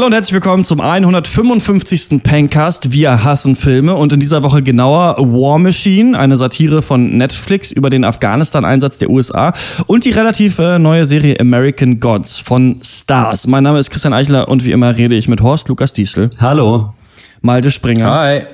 [0.00, 2.22] Hallo und herzlich willkommen zum 155.
[2.22, 2.90] Pencast.
[2.90, 7.90] Wir hassen Filme und in dieser Woche genauer War Machine, eine Satire von Netflix über
[7.90, 9.52] den Afghanistan-Einsatz der USA
[9.86, 13.46] und die relativ äh, neue Serie American Gods von Stars.
[13.46, 16.30] Mein Name ist Christian Eichler und wie immer rede ich mit Horst Lukas Diesel.
[16.38, 16.94] Hallo.
[17.42, 18.10] Malte Springer.
[18.10, 18.44] Hi.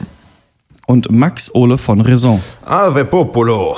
[0.88, 2.42] Und Max Ole von Raison.
[2.64, 3.76] Ave Popolo.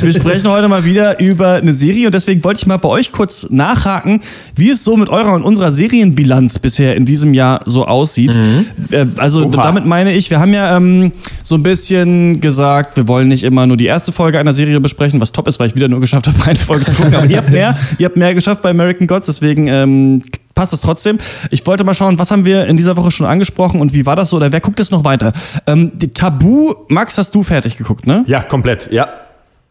[0.00, 3.12] Wir sprechen heute mal wieder über eine Serie und deswegen wollte ich mal bei euch
[3.12, 4.20] kurz nachhaken,
[4.54, 8.36] wie es so mit eurer und unserer Serienbilanz bisher in diesem Jahr so aussieht.
[8.36, 9.12] Mhm.
[9.16, 9.62] Also Oha.
[9.62, 13.66] damit meine ich, wir haben ja ähm, so ein bisschen gesagt, wir wollen nicht immer
[13.66, 16.26] nur die erste Folge einer Serie besprechen, was top ist, weil ich wieder nur geschafft
[16.26, 17.14] habe, eine Folge zu gucken.
[17.14, 20.22] Aber ihr habt mehr, ihr habt mehr geschafft bei American Gods, deswegen ähm,
[20.54, 21.18] passt es trotzdem.
[21.50, 24.16] Ich wollte mal schauen, was haben wir in dieser Woche schon angesprochen und wie war
[24.16, 25.32] das so oder wer guckt es noch weiter?
[25.66, 28.24] Ähm, die Tabu, Max, hast du fertig geguckt, ne?
[28.26, 29.08] Ja, komplett, ja.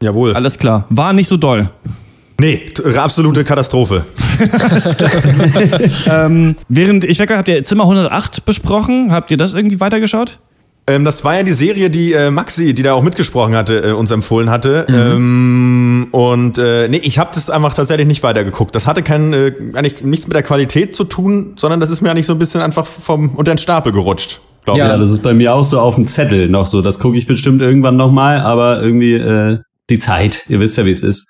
[0.04, 0.34] Jawohl.
[0.34, 0.86] Alles klar.
[0.90, 1.70] War nicht so doll.
[2.40, 2.62] Nee,
[2.98, 4.04] absolute Katastrophe.
[6.08, 9.12] ähm, während ich weg war, habt ihr Zimmer 108 besprochen.
[9.12, 10.40] Habt ihr das irgendwie weitergeschaut?
[10.86, 13.92] Ähm, das war ja die Serie, die äh, Maxi, die da auch mitgesprochen hatte, äh,
[13.94, 14.86] uns empfohlen hatte.
[14.90, 14.96] Mhm.
[14.96, 18.76] Ähm, und äh, nee, ich habe das einfach tatsächlich nicht weitergeguckt.
[18.76, 22.12] Das hatte kein, äh, eigentlich nichts mit der Qualität zu tun, sondern das ist mir
[22.12, 24.42] eigentlich so ein bisschen einfach vom unter den Stapel gerutscht.
[24.68, 25.00] Ja, ich.
[25.00, 26.82] das ist bei mir auch so auf dem Zettel noch so.
[26.82, 30.46] Das gucke ich bestimmt irgendwann nochmal, aber irgendwie äh, die Zeit.
[30.50, 31.30] Ihr wisst ja, wie es ist.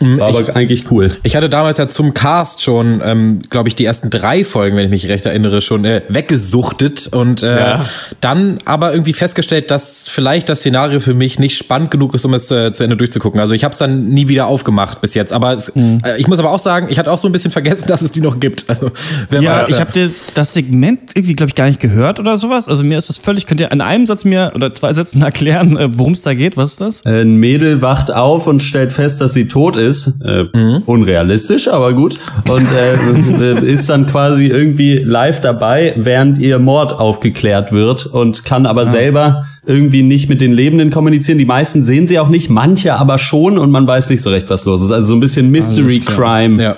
[0.00, 1.10] Mhm, War aber eigentlich cool.
[1.22, 4.84] Ich hatte damals ja zum Cast schon, ähm, glaube ich, die ersten drei Folgen, wenn
[4.84, 7.84] ich mich recht erinnere, schon äh, weggesuchtet und äh, ja.
[8.20, 12.34] dann aber irgendwie festgestellt, dass vielleicht das Szenario für mich nicht spannend genug ist, um
[12.34, 13.40] es äh, zu Ende durchzugucken.
[13.40, 15.32] Also ich habe es dann nie wieder aufgemacht bis jetzt.
[15.32, 15.98] Aber es, mhm.
[16.04, 18.10] äh, ich muss aber auch sagen, ich hatte auch so ein bisschen vergessen, dass es
[18.10, 18.64] die noch gibt.
[18.68, 18.90] Also
[19.30, 22.36] wer ja, weiß, ich habe dir das Segment irgendwie, glaube ich, gar nicht gehört oder
[22.36, 22.66] sowas.
[22.66, 23.46] Also mir ist das völlig.
[23.46, 26.56] Könnt ihr in einem Satz mir oder zwei Sätzen erklären, äh, worum es da geht?
[26.56, 27.06] Was ist das?
[27.06, 30.18] Ein Mädel wacht auf und stellt fest, dass sie tot ist ist.
[30.24, 30.82] Äh, mhm.
[30.86, 32.18] Unrealistisch, aber gut.
[32.48, 38.66] Und äh, ist dann quasi irgendwie live dabei, während ihr Mord aufgeklärt wird und kann
[38.66, 38.90] aber ja.
[38.90, 41.38] selber irgendwie nicht mit den Lebenden kommunizieren.
[41.38, 44.50] Die meisten sehen sie auch nicht, manche aber schon und man weiß nicht so recht,
[44.50, 44.90] was los ist.
[44.90, 46.62] Also so ein bisschen Mystery Crime.
[46.62, 46.76] Ja.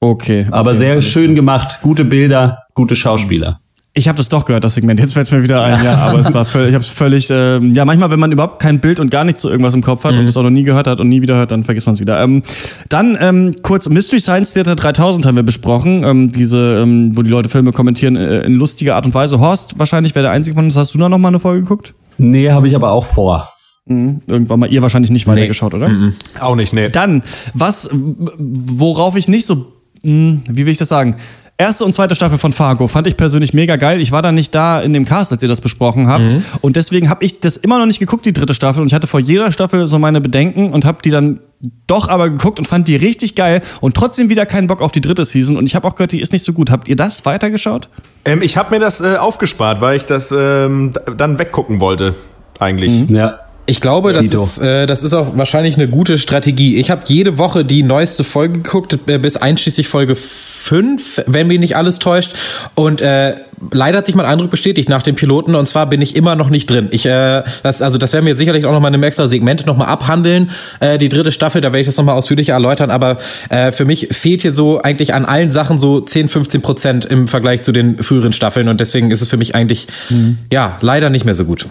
[0.00, 0.46] Okay.
[0.50, 3.60] Aber okay, sehr schön gemacht, gute Bilder, gute Schauspieler.
[3.94, 5.00] Ich habe das doch gehört, das Segment.
[5.00, 7.28] Jetzt fällt es mir wieder ein, ja, aber es war völlig, ich habe es völlig,
[7.30, 10.04] ähm, ja, manchmal, wenn man überhaupt kein Bild und gar nichts zu irgendwas im Kopf
[10.04, 10.20] hat mhm.
[10.20, 12.00] und es auch noch nie gehört hat und nie wieder hört, dann vergisst man es
[12.00, 12.22] wieder.
[12.22, 12.42] Ähm,
[12.90, 17.30] dann ähm, kurz Mystery Science Theater 3000 haben wir besprochen, ähm, diese, ähm, wo die
[17.30, 19.40] Leute Filme kommentieren äh, in lustiger Art und Weise.
[19.40, 20.76] Horst, wahrscheinlich wäre der einzige von uns.
[20.76, 21.94] Hast du da noch mal eine Folge geguckt?
[22.18, 23.48] Nee, habe ich aber auch vor.
[23.86, 24.20] Mhm.
[24.26, 25.78] Irgendwann mal, ihr wahrscheinlich nicht weitergeschaut, nee.
[25.78, 25.88] oder?
[25.88, 26.14] Mhm.
[26.40, 26.88] Auch nicht, nee.
[26.90, 27.22] Dann,
[27.54, 29.72] was, worauf ich nicht so,
[30.02, 31.16] mh, hm, wie will ich das sagen?
[31.60, 34.00] Erste und zweite Staffel von Fargo fand ich persönlich mega geil.
[34.00, 36.32] Ich war da nicht da in dem Cast, als ihr das besprochen habt.
[36.32, 36.44] Mhm.
[36.60, 38.80] Und deswegen habe ich das immer noch nicht geguckt, die dritte Staffel.
[38.80, 41.40] Und ich hatte vor jeder Staffel so meine Bedenken und habe die dann
[41.88, 45.00] doch aber geguckt und fand die richtig geil und trotzdem wieder keinen Bock auf die
[45.00, 45.56] dritte Season.
[45.56, 46.70] Und ich habe auch gehört, die ist nicht so gut.
[46.70, 47.88] Habt ihr das weitergeschaut?
[48.24, 52.14] Ähm, ich habe mir das äh, aufgespart, weil ich das ähm, dann weggucken wollte,
[52.60, 53.08] eigentlich.
[53.08, 53.16] Mhm.
[53.16, 53.40] Ja.
[53.68, 56.78] Ich glaube, das ist, äh, das ist auch wahrscheinlich eine gute Strategie.
[56.78, 61.60] Ich habe jede Woche die neueste Folge geguckt, äh, bis einschließlich Folge 5, wenn mich
[61.60, 62.32] nicht alles täuscht.
[62.74, 63.36] Und äh,
[63.70, 65.54] leider hat sich mein Eindruck bestätigt nach dem Piloten.
[65.54, 66.88] Und zwar bin ich immer noch nicht drin.
[66.92, 69.66] Ich, äh, das, also das werden wir sicherlich auch noch mal in einem extra Segment
[69.66, 70.50] noch mal abhandeln.
[70.80, 72.90] Äh, die dritte Staffel, da werde ich das noch mal ausführlicher erläutern.
[72.90, 73.18] Aber
[73.50, 77.28] äh, für mich fehlt hier so eigentlich an allen Sachen so 10, 15 Prozent im
[77.28, 78.68] Vergleich zu den früheren Staffeln.
[78.68, 80.38] Und deswegen ist es für mich eigentlich, mhm.
[80.50, 81.66] ja, leider nicht mehr so gut.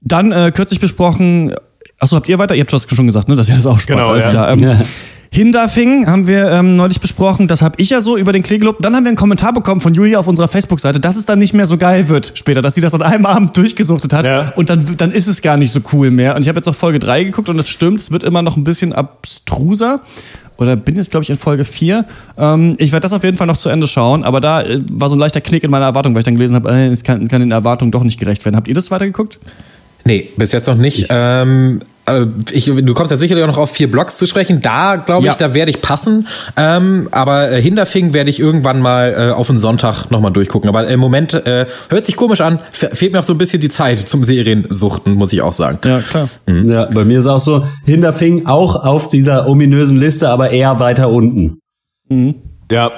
[0.00, 1.54] Dann äh, kürzlich besprochen,
[1.98, 2.54] achso, habt ihr weiter?
[2.54, 4.30] Ihr habt das schon gesagt, ne, dass ihr das auch spart, genau, alles ja.
[4.30, 4.50] klar.
[4.50, 4.78] Ähm, ja.
[5.30, 8.78] Hindafing haben wir ähm, neulich besprochen, das habe ich ja so über den Klegelub.
[8.80, 11.52] Dann haben wir einen Kommentar bekommen von Julia auf unserer Facebook-Seite, dass es dann nicht
[11.52, 14.52] mehr so geil wird später, dass sie das an einem Abend durchgesuchtet hat ja.
[14.56, 16.34] und dann, dann ist es gar nicht so cool mehr.
[16.34, 18.56] Und ich habe jetzt auch Folge 3 geguckt und es stimmt, es wird immer noch
[18.56, 20.00] ein bisschen abstruser
[20.56, 22.06] oder bin jetzt, glaube ich, in Folge 4.
[22.38, 25.10] Ähm, ich werde das auf jeden Fall noch zu Ende schauen, aber da äh, war
[25.10, 27.28] so ein leichter Knick in meiner Erwartung, weil ich dann gelesen habe, äh, es kann,
[27.28, 28.56] kann den Erwartungen doch nicht gerecht werden.
[28.56, 29.38] Habt ihr das weitergeguckt?
[30.08, 31.08] Nee, bis jetzt noch nicht.
[31.10, 34.62] Ähm, äh, ich, du kommst ja sicherlich auch noch auf vier Blocks zu sprechen.
[34.62, 35.38] Da glaube ich, ja.
[35.38, 36.26] da werde ich passen.
[36.56, 40.66] Ähm, aber äh, Hinterfing werde ich irgendwann mal äh, auf den Sonntag nochmal durchgucken.
[40.70, 42.58] Aber im Moment äh, hört sich komisch an.
[42.72, 45.78] Fehlt mir auch so ein bisschen die Zeit zum Seriensuchten, muss ich auch sagen.
[45.84, 46.30] Ja, klar.
[46.46, 46.70] Mhm.
[46.70, 51.10] Ja, bei mir ist auch so, Hinterfing auch auf dieser ominösen Liste, aber eher weiter
[51.10, 51.58] unten.
[52.08, 52.36] Mhm.
[52.72, 52.90] Ja,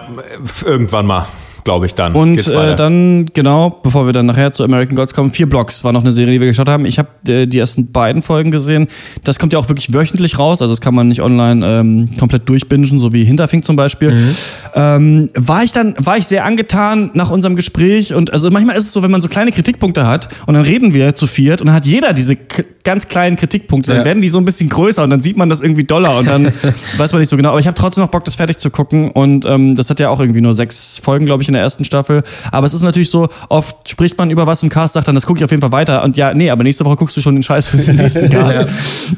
[0.65, 1.27] irgendwann mal
[1.71, 2.15] glaube ich, dann.
[2.15, 5.93] Und äh, dann, genau, bevor wir dann nachher zu American Gods kommen, vier Blocks war
[5.93, 6.85] noch eine Serie, die wir geschaut haben.
[6.85, 8.89] Ich habe äh, die ersten beiden Folgen gesehen.
[9.23, 12.49] Das kommt ja auch wirklich wöchentlich raus, also das kann man nicht online ähm, komplett
[12.49, 14.11] durchbingen, so wie Hinterfink zum Beispiel.
[14.11, 14.37] Mhm.
[14.75, 18.87] Ähm, war ich dann, war ich sehr angetan nach unserem Gespräch und also manchmal ist
[18.87, 21.69] es so, wenn man so kleine Kritikpunkte hat und dann reden wir zu viert und
[21.69, 22.37] dann hat jeder diese
[22.83, 24.05] ganz kleinen Kritikpunkte, dann ja.
[24.05, 26.47] werden die so ein bisschen größer und dann sieht man das irgendwie doller und dann
[26.97, 27.51] weiß man nicht so genau.
[27.51, 30.09] Aber ich habe trotzdem noch Bock, das fertig zu gucken und ähm, das hat ja
[30.09, 32.23] auch irgendwie nur sechs Folgen, glaube ich, in der ersten Staffel.
[32.51, 35.27] Aber es ist natürlich so, oft spricht man über was im Cast, sagt dann, das
[35.27, 37.35] gucke ich auf jeden Fall weiter und ja, nee, aber nächste Woche guckst du schon
[37.37, 38.59] den Scheiß für den nächsten Cast.
[38.59, 38.67] ja.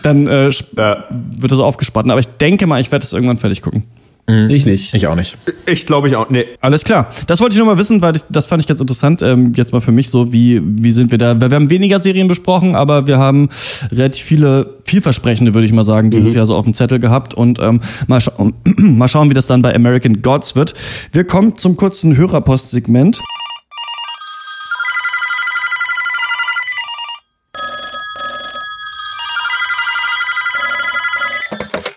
[0.02, 2.10] Dann äh, wird das aufgespannt.
[2.10, 3.84] Aber ich denke mal, ich werde das irgendwann fertig gucken.
[4.28, 4.50] Mhm.
[4.50, 4.94] Ich nicht.
[4.94, 5.36] Ich auch nicht.
[5.66, 6.30] Ich glaube ich auch.
[6.30, 6.46] Nee.
[6.60, 7.08] Alles klar.
[7.26, 9.20] Das wollte ich nur mal wissen, weil ich, das fand ich ganz interessant.
[9.22, 11.40] Ähm, jetzt mal für mich so, wie, wie sind wir da?
[11.40, 13.48] Wir haben weniger Serien besprochen, aber wir haben
[13.90, 16.36] relativ viele vielversprechende, würde ich mal sagen, dieses mhm.
[16.36, 17.34] Jahr so auf dem Zettel gehabt.
[17.34, 18.32] Und ähm, mal, scha
[18.76, 20.74] mal schauen, wie das dann bei American Gods wird.
[21.10, 23.20] Wir kommen zum kurzen Hörerpost-Segment.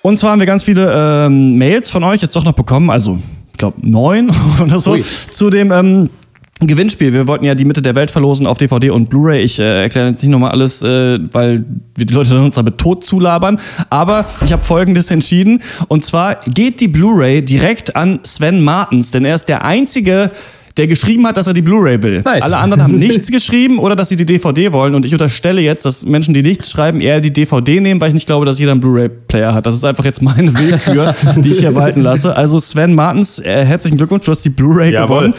[0.06, 3.18] Und zwar haben wir ganz viele ähm, Mails von euch jetzt doch noch bekommen, also
[3.52, 4.32] ich glaube neun
[4.62, 5.02] oder so, Ui.
[5.04, 6.12] zu dem ähm,
[6.60, 7.12] Gewinnspiel.
[7.12, 9.42] Wir wollten ja die Mitte der Welt verlosen auf DVD und Blu-ray.
[9.42, 11.66] Ich äh, erkläre jetzt nicht nochmal alles, äh, weil
[11.96, 13.60] wir die Leute dann uns damit tot zulabern.
[13.90, 15.64] Aber ich habe Folgendes entschieden.
[15.88, 20.30] Und zwar geht die Blu-ray direkt an Sven Martens, denn er ist der einzige
[20.78, 22.22] der geschrieben hat, dass er die Blu-ray will.
[22.22, 22.44] Nice.
[22.44, 24.94] Alle anderen haben nichts geschrieben oder dass sie die DVD wollen.
[24.94, 28.14] Und ich unterstelle jetzt, dass Menschen, die nichts schreiben, eher die DVD nehmen, weil ich
[28.14, 29.66] nicht glaube, dass jeder einen Blu-ray-Player hat.
[29.66, 32.36] Das ist einfach jetzt meine Willkür, die ich hier walten lasse.
[32.36, 35.34] Also Sven Martens, äh, herzlichen Glückwunsch, du hast die Blu-ray gewonnen.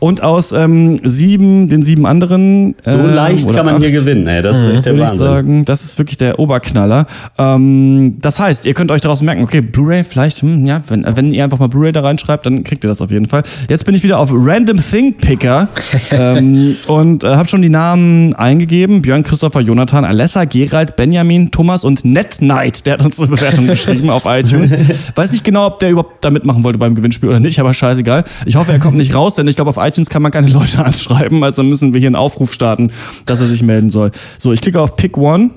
[0.00, 2.74] Und aus ähm, sieben, den sieben anderen.
[2.80, 4.42] So ähm, leicht kann man acht, hier gewinnen, ey.
[4.42, 7.06] Das ist echt der Würde ich sagen, das ist wirklich der Oberknaller.
[7.38, 11.32] Ähm, das heißt, ihr könnt euch daraus merken, okay, Blu-ray, vielleicht, hm, ja, wenn, wenn
[11.32, 13.42] ihr einfach mal Blu-ray da reinschreibt, dann kriegt ihr das auf jeden Fall.
[13.68, 15.68] Jetzt bin ich wieder auf Random Think Picker
[16.10, 19.02] ähm, und äh, habe schon die Namen eingegeben.
[19.02, 22.86] Björn, Christopher, Jonathan, Alessa, Gerald, Benjamin, Thomas und Net Knight.
[22.86, 24.76] Der hat uns eine Bewertung geschrieben auf iTunes.
[25.14, 28.24] Weiß nicht genau, ob der überhaupt da mitmachen wollte beim Gewinnspiel oder nicht, aber scheißegal.
[28.46, 30.78] Ich hoffe, er kommt nicht raus, denn ich glaube, auf iTunes kann man keine Leute
[30.84, 31.42] anschreiben.
[31.44, 32.90] Also müssen wir hier einen Aufruf starten,
[33.26, 34.10] dass er sich melden soll.
[34.38, 35.50] So, ich klicke auf Pick One.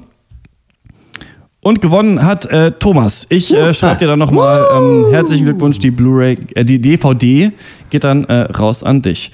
[1.64, 3.28] Und gewonnen hat äh, Thomas.
[3.30, 5.78] Ich äh, schreibe dir dann nochmal ähm, herzlichen Glückwunsch.
[5.78, 7.52] Die Blu-ray, äh, die DVD
[7.92, 9.32] geht dann äh, raus an dich.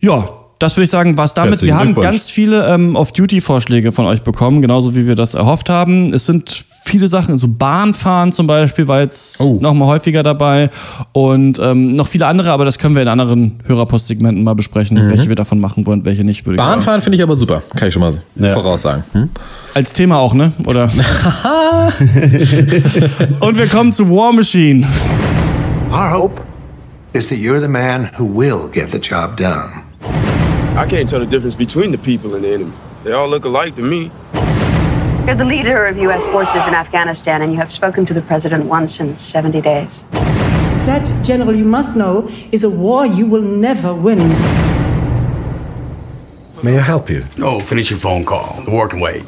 [0.00, 0.28] Ja,
[0.58, 1.62] das würde ich sagen, war es damit.
[1.62, 6.12] Wir haben ganz viele ähm, Off-Duty-Vorschläge von euch bekommen, genauso wie wir das erhofft haben.
[6.12, 9.56] Es sind viele Sachen, so Bahnfahren zum Beispiel war jetzt oh.
[9.60, 10.68] noch mal häufiger dabei
[11.12, 15.08] und ähm, noch viele andere, aber das können wir in anderen Hörerpostsegmenten mal besprechen, mhm.
[15.08, 16.72] welche wir davon machen wollen, welche nicht, würde ich sagen.
[16.72, 18.48] Bahnfahren finde ich aber super, kann ich schon mal ja.
[18.50, 19.04] voraussagen.
[19.12, 19.30] Hm?
[19.74, 20.52] Als Thema auch, ne?
[20.66, 20.84] Oder?
[23.40, 24.86] und wir kommen zu War Machine.
[25.90, 26.42] Our hope
[27.12, 29.84] is that you're the man who will get the job done.
[30.76, 32.72] I can't tell the difference between the people and the enemy.
[33.04, 34.10] They all look alike to me.
[35.26, 36.24] You're the leader of U.S.
[36.26, 40.04] forces in Afghanistan, and you have spoken to the president once in 70 days.
[40.86, 44.18] That, General, you must know, is a war you will never win.
[46.62, 47.24] May I help you?
[47.36, 48.62] No, finish your phone call.
[48.64, 49.22] The war can wait.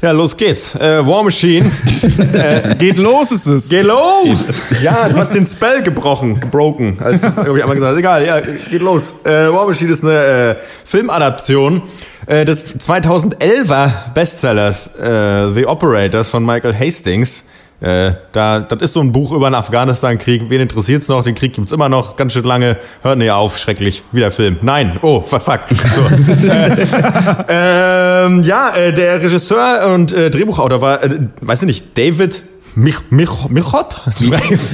[0.00, 0.74] Ja, los geht's.
[0.74, 1.70] Äh, War Machine.
[2.32, 3.68] äh, geht los ist es.
[3.68, 4.60] Geht los!
[4.82, 6.98] Ja, du hast den Spell gebrochen, gebroken.
[7.00, 9.14] Als ich einmal gesagt, egal, ja, geht los.
[9.22, 11.82] Äh, War Machine ist eine äh, Filmadaption
[12.26, 17.44] äh, des 2011er Bestsellers äh, The Operators von Michael Hastings.
[17.82, 20.44] Äh, da, das ist so ein Buch über den Afghanistan-Krieg.
[20.48, 21.24] Wen interessiert's noch?
[21.24, 22.76] Den Krieg gibt's immer noch, ganz schön lange.
[23.02, 24.04] Hört nicht auf, schrecklich.
[24.12, 24.58] Wieder Film.
[24.62, 25.00] Nein.
[25.02, 25.62] Oh, fuck.
[25.68, 26.46] So.
[26.46, 31.10] äh, ähm, ja, äh, der Regisseur und äh, Drehbuchautor war, äh,
[31.40, 34.00] weiß ich nicht, David mich, mich, Michot?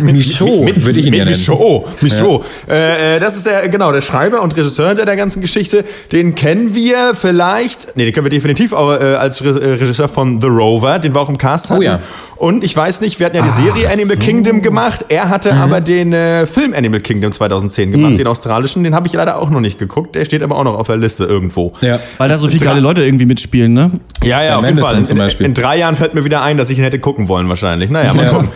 [0.00, 1.36] Michaud, würde ich ihn ja nennen.
[1.36, 2.44] Michaud, Michaud.
[2.68, 2.74] Ja.
[2.74, 5.84] Äh, das ist der, genau, der Schreiber und Regisseur hinter der ganzen Geschichte.
[6.12, 10.08] Den kennen wir vielleicht, nee, den kennen wir definitiv auch äh, als Re äh, Regisseur
[10.08, 11.80] von The Rover, den wir auch im Cast hatten.
[11.80, 12.00] Oh ja.
[12.36, 14.22] Und ich weiß nicht, wir hatten ja die Serie Ach, Animal so.
[14.22, 15.06] Kingdom gemacht.
[15.08, 15.60] Er hatte mhm.
[15.60, 18.16] aber den äh, Film Animal Kingdom 2010 gemacht, mhm.
[18.16, 18.84] den australischen.
[18.84, 20.14] Den habe ich leider auch noch nicht geguckt.
[20.14, 21.72] Der steht aber auch noch auf der Liste irgendwo.
[21.80, 23.90] Ja, weil da so viele geile Leute irgendwie mitspielen, ne?
[24.22, 24.96] Ja, ja, auf jeden Fall.
[24.96, 27.48] In, in, in, drei Jahren fällt mir wieder ein, dass ich ihn hätte gucken wollen
[27.48, 28.14] wahrscheinlich wahrscheinlich.
[28.14, 28.48] Naja, mal gucken.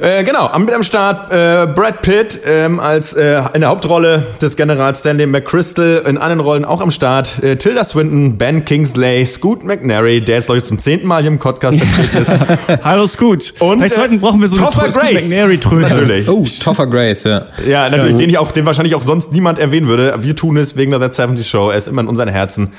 [0.00, 4.24] Äh, genau, am, mit am Start äh, Brad Pitt ähm, als äh, in der Hauptrolle
[4.40, 7.42] des Generals Stanley McChrystal, in anderen Rollen auch am Start.
[7.42, 11.30] Äh, Tilda Swinton, Ben Kingsley, Scoot McNary, der ist glaube ich zum zehnten Mal hier
[11.30, 12.84] im Podcast vertreten ist.
[12.84, 13.54] Hallo Scoot.
[13.58, 15.28] Und Vielleicht äh, sollten, brauchen wir so Topher eine Scoot Grace.
[15.28, 15.82] McNary-Tröte.
[15.82, 16.28] Natürlich.
[16.28, 17.46] Oh, Topher Grace, ja.
[17.66, 20.14] Ja, natürlich, den ich auch, den wahrscheinlich auch sonst niemand erwähnen würde.
[20.20, 21.70] Wir tun es wegen der That 70 Show.
[21.70, 22.72] Er ist immer in unseren Herzen.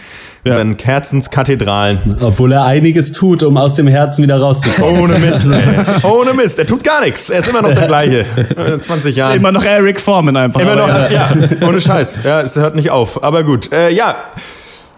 [0.44, 2.18] In seinen Herzenskathedralen.
[2.20, 5.02] Obwohl er einiges tut, um aus dem Herzen wieder rauszukommen.
[5.02, 6.10] Ohne Mist, ey.
[6.10, 6.58] Ohne Mist.
[6.58, 7.30] Er tut gar nichts.
[7.30, 8.26] Er ist immer noch der gleiche.
[8.58, 9.36] Äh, 20 Jahre.
[9.36, 10.60] Immer noch Eric Foreman einfach.
[10.60, 11.30] Immer noch, Aber, ja.
[11.62, 12.22] ohne Scheiß.
[12.24, 13.24] Ja, es hört nicht auf.
[13.24, 13.72] Aber gut.
[13.72, 14.16] Äh, ja.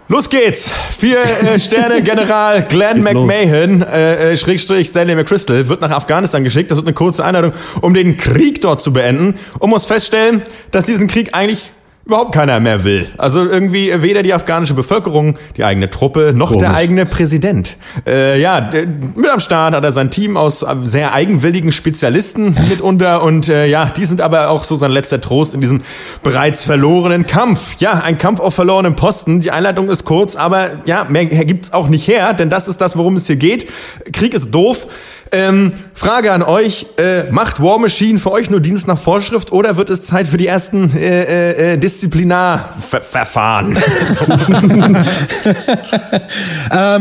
[0.10, 0.72] Los geht's!
[0.98, 6.72] Vier äh, Sterne General Glenn McMahon, äh, äh, Schrägstrich Stanley McChrystal, wird nach Afghanistan geschickt.
[6.72, 9.36] Das wird eine kurze Einladung, um den Krieg dort zu beenden.
[9.60, 11.72] Und muss feststellen, dass diesen Krieg eigentlich
[12.06, 13.10] überhaupt keiner mehr will.
[13.18, 17.78] Also irgendwie weder die afghanische Bevölkerung, die eigene Truppe, noch der eigene Präsident.
[18.06, 18.72] Äh, ja,
[19.16, 23.86] mit am Start hat er sein Team aus sehr eigenwilligen Spezialisten mitunter und äh, ja,
[23.86, 25.82] die sind aber auch so sein letzter Trost in diesem
[26.24, 27.78] bereits verlorenen Kampf.
[27.80, 29.40] Ja, ein Kampf auf verlorenem Posten.
[29.40, 32.98] Die Einleitung ist kurz, aber ja, mehr gibt's auch nicht her, denn das ist das,
[32.98, 33.68] worum es hier geht.
[34.12, 34.88] Krieg ist doof.
[35.34, 39.78] Ähm, Frage an euch, äh, macht War Machine für euch nur Dienst nach Vorschrift oder
[39.78, 43.74] wird es Zeit für die ersten äh, äh, Disziplinarverfahren?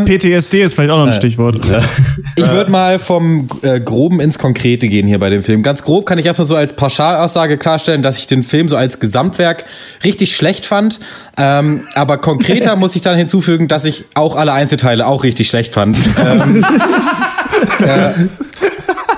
[0.07, 1.61] PTSD ist vielleicht auch noch ein Stichwort.
[2.37, 5.63] Ich würde mal vom äh, Groben ins Konkrete gehen hier bei dem Film.
[5.63, 8.99] Ganz grob kann ich einfach so als Pauschalaussage klarstellen, dass ich den Film so als
[8.99, 9.67] Gesamtwerk
[10.05, 11.01] richtig schlecht fand.
[11.37, 15.75] Ähm, aber konkreter muss ich dann hinzufügen, dass ich auch alle Einzelteile auch richtig schlecht
[15.75, 15.99] fand.
[17.81, 18.27] Yeah.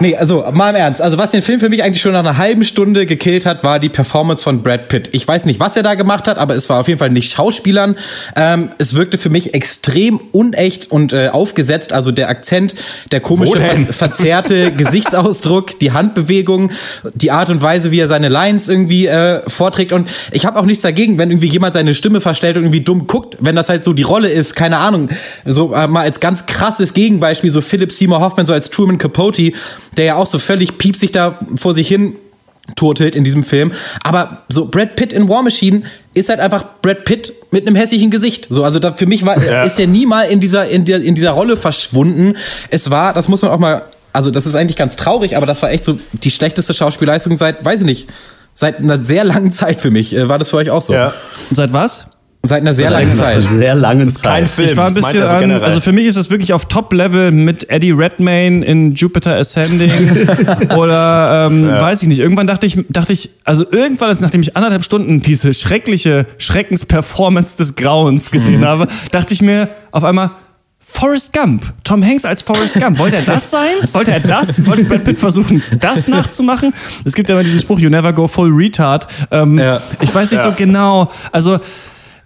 [0.04, 1.00] Nee, also mal im Ernst.
[1.00, 3.78] Also was den Film für mich eigentlich schon nach einer halben Stunde gekillt hat, war
[3.78, 5.08] die Performance von Brad Pitt.
[5.12, 7.32] Ich weiß nicht, was er da gemacht hat, aber es war auf jeden Fall nicht
[7.32, 7.96] Schauspielern.
[8.37, 11.94] Ähm, es wirkte für mich extrem unecht und äh, aufgesetzt.
[11.94, 12.75] Also der Akzent,
[13.12, 16.70] der komische, ver verzerrte Gesichtsausdruck, die Handbewegung,
[17.14, 19.92] die Art und Weise, wie er seine Lines irgendwie äh, vorträgt.
[19.92, 23.06] Und ich habe auch nichts dagegen, wenn irgendwie jemand seine Stimme verstellt und irgendwie dumm
[23.06, 25.08] guckt, wenn das halt so die Rolle ist, keine Ahnung.
[25.46, 29.52] So äh, mal als ganz krasses Gegenbeispiel, so Philip Seymour Hoffman, so als Truman Capote,
[29.96, 32.16] der ja auch so völlig piepsig da vor sich hin
[32.76, 33.72] turtelt in diesem Film.
[34.02, 35.82] Aber so Brad Pitt in War Machine
[36.14, 38.46] ist halt einfach Brad Pitt mit einem hässlichen Gesicht.
[38.48, 39.64] So, also da, für mich war, ja.
[39.64, 42.36] ist der nie mal in dieser, in, der, in dieser Rolle verschwunden.
[42.70, 43.82] Es war, das muss man auch mal,
[44.12, 47.64] also das ist eigentlich ganz traurig, aber das war echt so die schlechteste Schauspielleistung seit,
[47.64, 48.08] weiß ich nicht,
[48.54, 50.16] seit einer sehr langen Zeit für mich.
[50.16, 50.94] War das für euch auch so?
[50.94, 51.12] Ja.
[51.50, 52.06] Und seit was?
[52.46, 53.42] Seit einer sehr langen Zeit.
[53.42, 54.32] Sehr langen Zeit.
[54.32, 54.68] Kein Film.
[54.68, 57.70] Ich war ein bisschen also, an, also für mich ist das wirklich auf Top-Level mit
[57.70, 59.90] Eddie Redmayne in Jupiter Ascending
[60.76, 61.80] oder ähm, ja.
[61.80, 62.18] weiß ich nicht.
[62.18, 67.76] Irgendwann dachte ich, dachte ich, also irgendwann, nachdem ich anderthalb Stunden diese schreckliche Schreckensperformance des
[67.76, 68.66] Grauens gesehen mhm.
[68.66, 70.30] habe, dachte ich mir auf einmal,
[70.86, 71.72] Forrest Gump.
[71.82, 72.98] Tom Hanks als Forrest Gump.
[72.98, 73.74] Wollte er das sein?
[73.92, 74.64] Wollte er das?
[74.66, 76.74] Wollte Brad Pitt versuchen, das nachzumachen?
[77.04, 79.06] Es gibt ja immer diesen Spruch, you never go full retard.
[79.30, 79.80] Ähm, ja.
[80.00, 80.50] Ich weiß nicht ja.
[80.50, 81.10] so genau.
[81.32, 81.58] Also,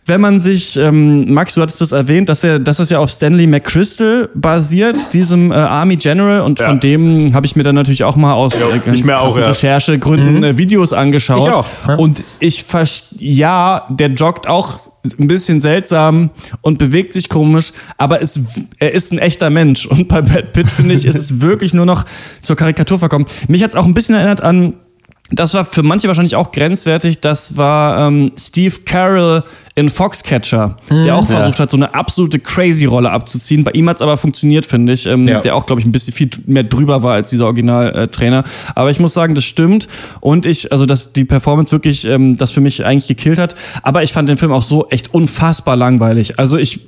[0.09, 3.11] wenn man sich, ähm, Max, du hattest das erwähnt, dass, er, dass das ja auf
[3.11, 6.41] Stanley McChrystal basiert, diesem äh, Army General.
[6.41, 6.67] Und ja.
[6.67, 9.49] von dem habe ich mir dann natürlich auch mal aus äh, ich mir auch, ja.
[9.49, 10.45] Recherchegründen mhm.
[10.45, 11.49] äh, Videos angeschaut.
[11.49, 11.67] Ich auch.
[11.87, 11.95] Ja.
[11.97, 12.65] Und ich
[13.19, 14.79] ja, der joggt auch
[15.19, 18.41] ein bisschen seltsam und bewegt sich komisch, aber es,
[18.79, 19.87] er ist ein echter Mensch.
[19.87, 22.05] Und bei Brad Pitt, finde ich, ist es wirklich nur noch
[22.43, 23.27] zur Karikatur verkommen.
[23.49, 24.75] Mich hat es auch ein bisschen erinnert an
[25.31, 27.21] das war für manche wahrscheinlich auch grenzwertig.
[27.21, 29.43] Das war ähm, Steve Carroll
[29.79, 31.05] in Foxcatcher, mhm.
[31.05, 31.63] der auch versucht ja.
[31.63, 33.63] hat, so eine absolute crazy Rolle abzuziehen.
[33.63, 35.07] Bei ihm hat es aber funktioniert, finde ich.
[35.07, 35.41] Ähm, ja.
[35.41, 38.43] Der auch, glaube ich, ein bisschen viel mehr drüber war als dieser Originaltrainer.
[38.75, 39.87] Aber ich muss sagen, das stimmt.
[40.21, 43.55] Und ich, also dass die Performance wirklich ähm, das für mich eigentlich gekillt hat.
[43.85, 46.41] Aber ich fand den Film auch so echt unfassbar langweilig.
[46.41, 46.81] Also ich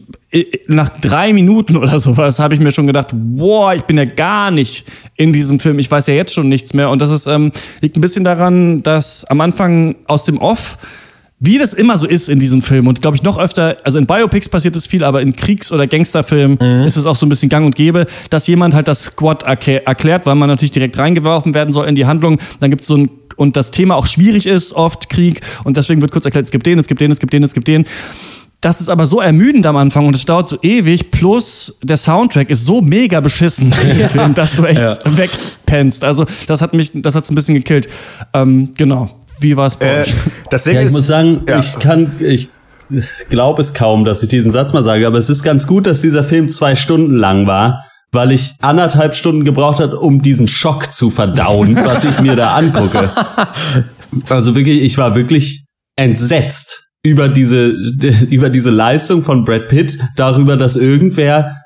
[0.68, 4.50] nach drei Minuten oder sowas habe ich mir schon gedacht, boah, ich bin ja gar
[4.50, 4.84] nicht
[5.16, 5.78] in diesem Film.
[5.78, 6.90] Ich weiß ja jetzt schon nichts mehr.
[6.90, 10.78] Und das ist, ähm, liegt ein bisschen daran, dass am Anfang aus dem Off
[11.42, 14.06] wie das immer so ist in diesem Film und glaube ich noch öfter, also in
[14.06, 16.86] Biopics passiert es viel, aber in Kriegs- oder Gangsterfilmen mhm.
[16.86, 20.26] ist es auch so ein bisschen gang und gäbe, dass jemand halt das Squad erklärt,
[20.26, 22.38] weil man natürlich direkt reingeworfen werden soll in die Handlung.
[22.60, 26.02] Dann gibt es so ein und das Thema auch schwierig ist, oft Krieg und deswegen
[26.02, 27.86] wird kurz erklärt, es gibt den, es gibt den, es gibt den, es gibt den.
[28.60, 31.10] Das ist aber so ermüdend am Anfang und es dauert so ewig.
[31.10, 34.98] Plus der Soundtrack ist so mega beschissen im Film, dass du echt ja.
[35.04, 36.04] wegpennst.
[36.04, 37.88] Also das hat mich, das hat's ein bisschen gekillt.
[38.34, 39.08] Ähm, genau.
[39.40, 40.14] Wie war es bei äh, euch?
[40.50, 41.58] Das Ding ja, ich ist, muss sagen, ja.
[41.58, 42.48] ich kann, ich
[43.28, 46.00] glaube es kaum, dass ich diesen Satz mal sage, aber es ist ganz gut, dass
[46.00, 50.92] dieser Film zwei Stunden lang war, weil ich anderthalb Stunden gebraucht hat, um diesen Schock
[50.92, 53.10] zu verdauen, was ich mir da angucke.
[54.28, 55.64] Also wirklich, ich war wirklich
[55.96, 57.66] entsetzt über diese,
[58.30, 61.56] über diese Leistung von Brad Pitt, darüber, dass irgendwer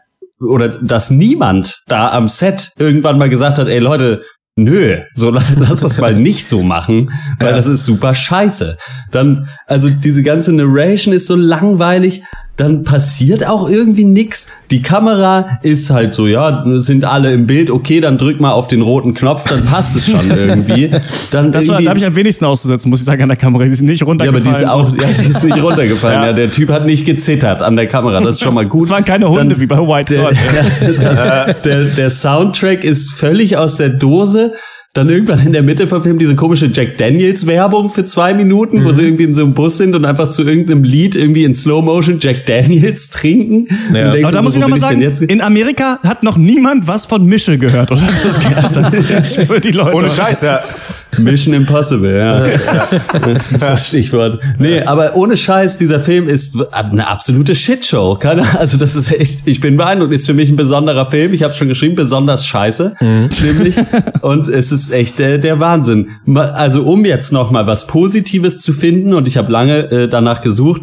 [0.40, 4.23] oder dass niemand da am Set irgendwann mal gesagt hat, ey Leute,
[4.57, 7.57] nö, so lass das mal nicht so machen, weil ja.
[7.57, 8.77] das ist super scheiße.
[9.11, 12.23] Dann, also diese ganze Narration ist so langweilig,
[12.57, 14.49] dann passiert auch irgendwie nix.
[14.71, 18.69] Die Kamera ist halt so, ja, sind alle im Bild, okay, dann drück mal auf
[18.69, 20.91] den roten Knopf, dann passt es schon irgendwie.
[21.33, 23.65] Dann das war, da habe ich am wenigsten auszusetzen, muss ich sagen, an der Kamera.
[23.65, 24.45] Sie ist nicht runtergefallen.
[24.45, 26.21] Ja, aber die ist auch, ja, die ist nicht runtergefallen.
[26.21, 26.27] ja.
[26.27, 26.33] ja.
[26.33, 28.85] der Typ hat nicht gezittert an der Kamera, das ist schon mal gut.
[28.85, 30.31] Es waren keine Hunde dann, wie bei White der,
[31.01, 34.55] der, der, der Soundtrack ist völlig aus der Dose
[34.95, 38.85] dann irgendwann in der Mitte verfilmt diese komische Jack Daniels Werbung für zwei Minuten, mhm.
[38.85, 41.53] wo sie irgendwie in so einem Bus sind und einfach zu irgendeinem Lied irgendwie in
[41.53, 43.67] Slow Motion Jack Daniels trinken.
[43.93, 44.11] Ja.
[44.11, 47.59] Aber da so, muss ich nochmal sagen, in Amerika hat noch niemand was von Mische
[47.59, 48.03] gehört, oder?
[48.65, 49.95] Das Leute.
[49.95, 50.61] Ohne Scheiß, ja.
[51.18, 52.40] Mission Impossible, ja.
[52.44, 52.92] Das
[53.50, 54.38] ist das Stichwort.
[54.59, 58.18] Nee, aber ohne Scheiß, dieser Film ist eine absolute Shitshow.
[58.59, 61.33] Also das ist echt, ich bin beeindruckt, ist für mich ein besonderer Film.
[61.35, 63.30] Ich habe schon geschrieben, besonders scheiße, mhm.
[63.42, 63.76] nämlich.
[64.21, 66.09] Und es ist echt der, der Wahnsinn.
[66.35, 70.42] Also um jetzt noch mal was Positives zu finden, und ich habe lange äh, danach
[70.42, 70.83] gesucht,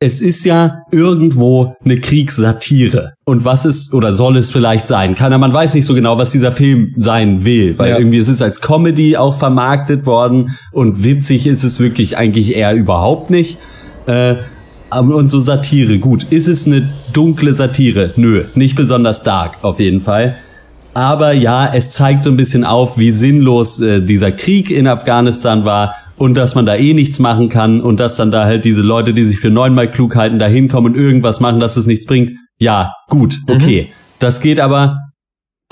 [0.00, 3.14] es ist ja irgendwo eine Kriegssatire.
[3.24, 5.16] Und was ist oder soll es vielleicht sein?
[5.16, 7.98] Keiner, man weiß nicht so genau, was dieser Film sein will, weil ja.
[7.98, 12.74] irgendwie es ist als Comedy auch vermarktet worden und witzig ist es wirklich eigentlich eher
[12.74, 13.58] überhaupt nicht.
[14.06, 14.36] Äh,
[14.90, 16.26] und so Satire, gut.
[16.30, 18.12] Ist es eine dunkle Satire?
[18.16, 20.36] Nö, nicht besonders dark auf jeden Fall.
[20.94, 25.64] Aber ja, es zeigt so ein bisschen auf, wie sinnlos äh, dieser Krieg in Afghanistan
[25.64, 28.82] war und dass man da eh nichts machen kann und dass dann da halt diese
[28.82, 32.06] Leute, die sich für neunmal klug halten, da hinkommen und irgendwas machen, dass es nichts
[32.06, 32.32] bringt.
[32.58, 33.54] Ja, gut, mhm.
[33.54, 33.82] okay.
[33.84, 33.92] Mhm.
[34.18, 34.98] Das geht aber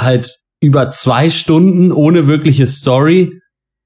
[0.00, 3.40] halt über zwei Stunden ohne wirkliche Story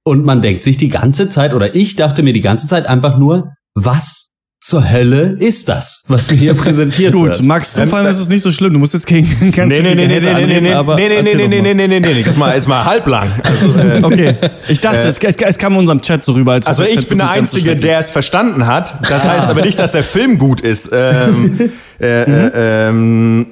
[0.04, 3.18] und man denkt sich die ganze Zeit oder ich dachte mir die ganze Zeit einfach
[3.18, 4.29] nur, was
[4.60, 7.38] zur Hölle ist das, was mir hier präsentiert Gut, wird?
[7.38, 8.74] Gut, Max, du fand, das ist nicht so schlimm.
[8.74, 11.48] Du musst jetzt kein, kein nee, nee, nee, nee, nee, nee, nee, nee, nee, nee,
[11.48, 13.32] nee, nee, nee, nee, nee, jetzt mal, jetzt mal halblang.
[13.42, 14.34] Also, äh, okay,
[14.68, 16.52] ich dachte, äh, es, es, es kam in unserem Chat so rüber.
[16.52, 18.94] Als also ich bin der Einzige, der es verstanden hat.
[19.08, 20.90] Das heißt aber nicht, dass der Film gut ist.
[20.92, 22.50] Ähm, äh, mhm.
[22.54, 23.46] ähm,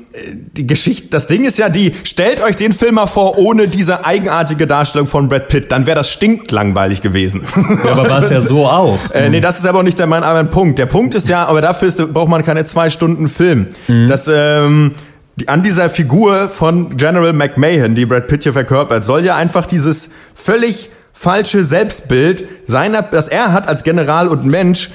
[0.53, 4.05] die Geschichte, das Ding ist ja die, stellt euch den Film mal vor, ohne diese
[4.05, 7.43] eigenartige Darstellung von Brad Pitt, dann wäre das stinklangweilig gewesen.
[7.85, 8.99] Ja, aber war es ja so auch.
[9.13, 10.79] Äh, nee, das ist aber auch nicht der, mein, mein Punkt.
[10.79, 13.69] Der Punkt ist ja, aber dafür ist, braucht man keine zwei Stunden Film.
[13.87, 14.09] Mhm.
[14.09, 14.93] Das, ähm,
[15.47, 20.11] an dieser Figur von General McMahon, die Brad Pitt hier verkörpert, soll ja einfach dieses
[20.35, 24.91] völlig falsche Selbstbild seiner, das er hat als General und Mensch,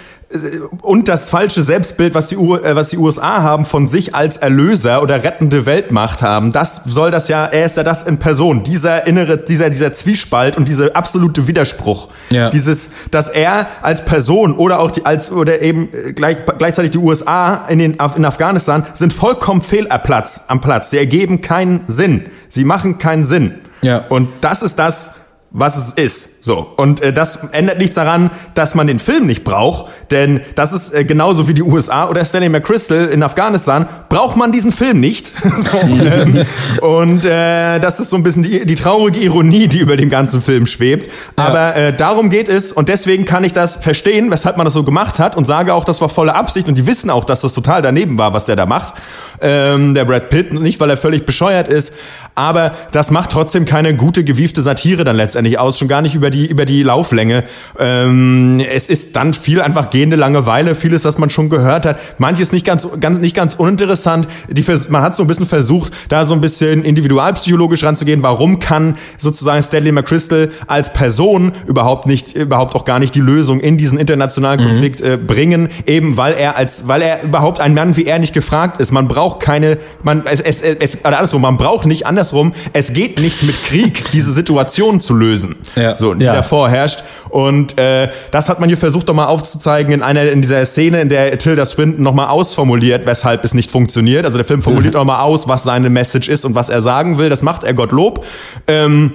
[0.81, 4.37] und das falsche Selbstbild, was die, U äh, was die USA haben von sich als
[4.37, 8.63] Erlöser oder rettende Weltmacht haben, das soll das ja, er ist ja das in Person,
[8.63, 12.09] dieser innere, dieser, dieser Zwiespalt und dieser absolute Widerspruch.
[12.29, 12.49] Ja.
[12.49, 17.65] Dieses, dass er als Person oder auch die, als, oder eben gleich, gleichzeitig die USA
[17.69, 20.89] in, den, in Afghanistan sind vollkommen fehl am Platz, am Platz.
[20.89, 22.25] Sie ergeben keinen Sinn.
[22.47, 23.55] Sie machen keinen Sinn.
[23.83, 24.05] Ja.
[24.09, 25.11] Und das ist das,
[25.55, 26.43] was es ist.
[26.43, 26.73] So.
[26.77, 30.93] Und äh, das ändert nichts daran, dass man den Film nicht braucht, denn das ist
[30.93, 35.31] äh, genauso wie die USA oder Stanley McChrystal in Afghanistan, braucht man diesen Film nicht.
[35.55, 36.43] so, ähm,
[36.81, 40.41] und äh, das ist so ein bisschen die, die traurige Ironie, die über dem ganzen
[40.41, 41.09] Film schwebt.
[41.37, 41.45] Ja.
[41.45, 44.83] Aber äh, darum geht es und deswegen kann ich das verstehen, weshalb man das so
[44.83, 47.53] gemacht hat und sage auch, das war volle Absicht und die wissen auch, dass das
[47.53, 48.95] total daneben war, was der da macht.
[49.39, 51.93] Ähm, der Brad Pitt, nicht weil er völlig bescheuert ist,
[52.33, 56.15] aber das macht trotzdem keine gute, gewiefte Satire dann letztendlich letztendlich aus, schon gar nicht
[56.15, 57.43] über die, über die Lauflänge.
[57.79, 62.19] Ähm, es ist dann viel einfach gehende Langeweile, vieles, was man schon gehört hat.
[62.19, 64.27] Manches nicht ganz, ganz, nicht ganz uninteressant.
[64.49, 68.23] Die, man hat so ein bisschen versucht, da so ein bisschen individualpsychologisch ranzugehen.
[68.23, 73.59] Warum kann sozusagen Stanley McChrystal als Person überhaupt nicht, überhaupt auch gar nicht die Lösung
[73.59, 74.69] in diesen internationalen mhm.
[74.69, 75.07] Konflikt mhm.
[75.07, 75.69] äh, bringen?
[75.85, 78.91] Eben weil er als, weil er überhaupt ein Mann wie er nicht gefragt ist.
[78.91, 82.53] Man braucht keine, man, es, es, es, oder andersrum, man braucht nicht andersrum.
[82.71, 85.55] Es geht nicht mit Krieg, diese Situation zu lösen lösen.
[85.75, 85.97] Ja.
[85.97, 86.33] So, die ja.
[86.33, 87.03] davor herrscht.
[87.29, 91.09] Und äh, das hat man hier versucht nochmal aufzuzeigen in einer in dieser Szene, in
[91.09, 94.25] der Tilda Swinton nochmal ausformuliert, weshalb es nicht funktioniert.
[94.25, 94.99] Also der Film formuliert mhm.
[94.99, 97.29] nochmal aus, was seine Message ist und was er sagen will.
[97.29, 98.25] Das macht er Gottlob.
[98.67, 99.13] Ähm,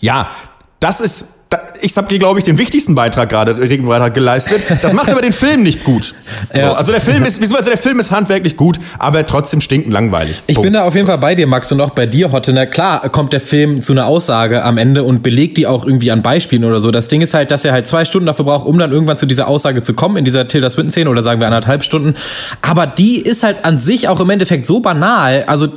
[0.00, 0.30] ja,
[0.80, 1.26] das ist
[1.80, 4.62] ich habe glaube ich, den wichtigsten Beitrag gerade, Regenbeitrag geleistet.
[4.82, 6.14] Das macht aber den Film nicht gut.
[6.54, 6.70] Ja.
[6.70, 10.42] So, also der Film ist, beziehungsweise der Film ist handwerklich gut, aber trotzdem stinkend langweilig.
[10.46, 10.66] Ich Punkt.
[10.66, 12.52] bin da auf jeden Fall bei dir, Max, und auch bei dir, Hotte.
[12.52, 16.10] Na klar, kommt der Film zu einer Aussage am Ende und belegt die auch irgendwie
[16.10, 16.90] an Beispielen oder so.
[16.90, 19.26] Das Ding ist halt, dass er halt zwei Stunden dafür braucht, um dann irgendwann zu
[19.26, 22.14] dieser Aussage zu kommen, in dieser Tilda Swinton-Szene oder sagen wir anderthalb Stunden.
[22.60, 25.68] Aber die ist halt an sich auch im Endeffekt so banal, also,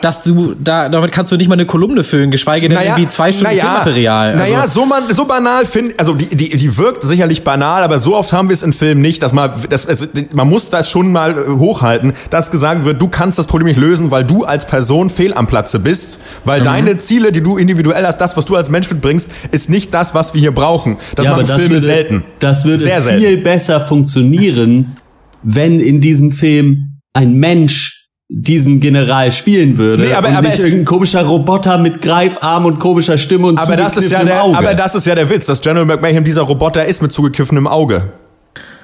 [0.00, 3.08] dass du, da, damit kannst du nicht mal eine Kolumne füllen, geschweige denn naja, irgendwie
[3.08, 4.32] zwei Stunden naja, Filmmaterial.
[4.32, 7.98] Also, naja, so, man, so banal finde, also die, die, die wirkt sicherlich banal, aber
[7.98, 10.90] so oft haben wir es in Filmen nicht, dass man, das, also, man muss das
[10.90, 14.44] schon mal äh, hochhalten, dass gesagt wird, du kannst das Problem nicht lösen, weil du
[14.44, 16.64] als Person fehl am Platze bist, weil mhm.
[16.64, 20.14] deine Ziele, die du individuell hast, das, was du als Mensch mitbringst, ist nicht das,
[20.14, 20.96] was wir hier brauchen.
[21.16, 22.24] Das ja, machen das Filme würde, selten.
[22.40, 23.42] Das würde Sehr viel selten.
[23.42, 24.94] besser funktionieren,
[25.42, 27.93] wenn in diesem Film ein Mensch
[28.36, 32.80] diesen General spielen würde nee, aber, und aber nicht irgendein komischer Roboter mit Greifarm und
[32.80, 34.58] komischer Stimme und aber das ist ja der, Auge.
[34.58, 38.12] Aber das ist ja der Witz, dass General McMahon dieser Roboter ist mit zugekiffenem Auge.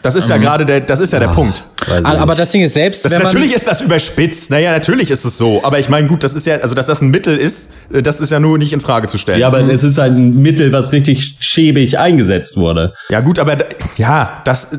[0.03, 1.65] Das ist ja gerade der, das ist ja der ah, Punkt.
[2.05, 4.51] Aber das Ding ist selbst, das, natürlich ist das überspitzt.
[4.51, 5.61] Naja, natürlich ist es so.
[5.65, 8.21] Aber ich meine, gut, das ist ja, also dass das ein Mittel ist, äh, das
[8.21, 9.41] ist ja nur nicht in Frage zu stellen.
[9.41, 9.71] Ja, aber mhm.
[9.71, 12.95] es ist ein Mittel, was richtig schäbig eingesetzt wurde.
[13.11, 13.57] Ja gut, aber
[13.97, 14.79] ja, das, äh,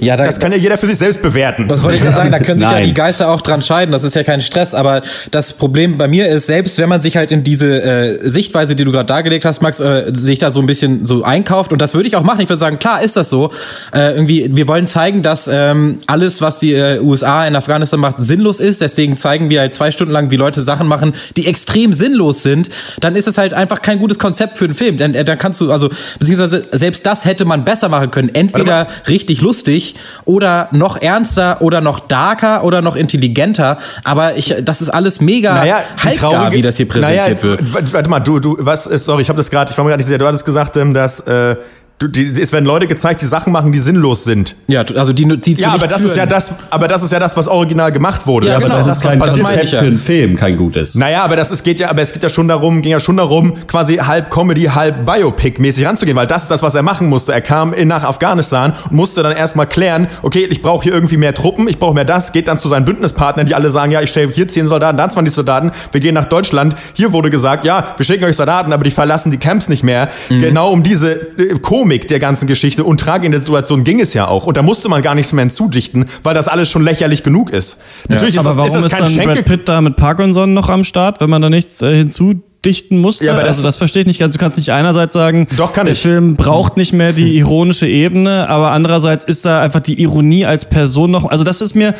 [0.00, 1.68] ja, da, das kann ja jeder für sich selbst bewerten.
[1.68, 2.32] Das wollte ich gerade sagen.
[2.32, 3.92] Da können sich ja die Geister auch dran scheiden.
[3.92, 4.74] Das ist ja kein Stress.
[4.74, 8.76] Aber das Problem bei mir ist, selbst wenn man sich halt in diese äh, Sichtweise,
[8.76, 11.80] die du gerade dargelegt hast, Max, äh, sich da so ein bisschen so einkauft und
[11.80, 12.40] das würde ich auch machen.
[12.40, 13.50] Ich würde sagen, klar ist das so.
[13.92, 18.16] Äh, irgendwie, wir wollen zeigen, dass ähm, alles, was die äh, USA in Afghanistan macht,
[18.18, 18.80] sinnlos ist.
[18.80, 22.68] Deswegen zeigen wir halt zwei Stunden lang, wie Leute Sachen machen, die extrem sinnlos sind.
[23.00, 24.98] Dann ist es halt einfach kein gutes Konzept für einen Film.
[24.98, 28.30] Dann, äh, dann kannst du, also, beziehungsweise selbst das hätte man besser machen können.
[28.34, 29.94] Entweder richtig lustig
[30.24, 33.78] oder noch ernster oder noch darker oder noch intelligenter.
[34.04, 37.92] Aber ich, das ist alles mega naja, haltgar, wie das hier präsentiert naja, wird.
[37.92, 40.06] Warte mal, du, du, was, sorry, ich habe das gerade, ich war mir gerade nicht
[40.06, 41.56] sicher, du hattest gesagt, ähm, dass äh,
[42.02, 44.56] Du, die, es werden Leute gezeigt, die Sachen machen, die sinnlos sind.
[44.66, 46.06] Ja, also die, die Ja, aber das führen.
[46.10, 48.48] ist ja das, aber das ist ja das, was original gemacht wurde.
[48.48, 48.80] Ja, das genau.
[48.80, 50.96] ist das, ist kein Konzept für einen Film, kein gutes.
[50.96, 53.18] Naja, aber das ist, geht ja, aber es geht ja schon darum, ging ja schon
[53.18, 57.32] darum, quasi halb Comedy, halb Biopic-mäßig ranzugehen, weil das ist das, was er machen musste.
[57.32, 61.18] Er kam in, nach Afghanistan und musste dann erstmal klären, okay, ich brauche hier irgendwie
[61.18, 64.00] mehr Truppen, ich brauche mehr das, geht dann zu seinen Bündnispartnern, die alle sagen, ja,
[64.00, 66.74] ich stelle hier zehn Soldaten, dann 20 Soldaten, wir gehen nach Deutschland.
[66.94, 70.08] Hier wurde gesagt, ja, wir schicken euch Soldaten, aber die verlassen die Camps nicht mehr.
[70.28, 70.40] Mhm.
[70.40, 71.54] Genau um diese äh,
[71.92, 74.46] Komik der ganzen Geschichte und tragende Situation ging es ja auch.
[74.46, 77.78] Und da musste man gar nichts mehr hinzudichten, weil das alles schon lächerlich genug ist.
[78.08, 79.96] Natürlich ja, ist, aber das, warum ist, das kein ist dann Brad Pitt da mit
[79.96, 83.26] Parkinson noch am Start, wenn man da nichts äh, hinzudichten musste?
[83.26, 84.32] Ja, aber das, also das verstehe ich nicht ganz.
[84.32, 86.00] Du kannst nicht einerseits sagen, Doch, kann der ich.
[86.00, 90.64] Film braucht nicht mehr die ironische Ebene, aber andererseits ist da einfach die Ironie als
[90.64, 91.26] Person noch.
[91.26, 91.92] Also das ist mir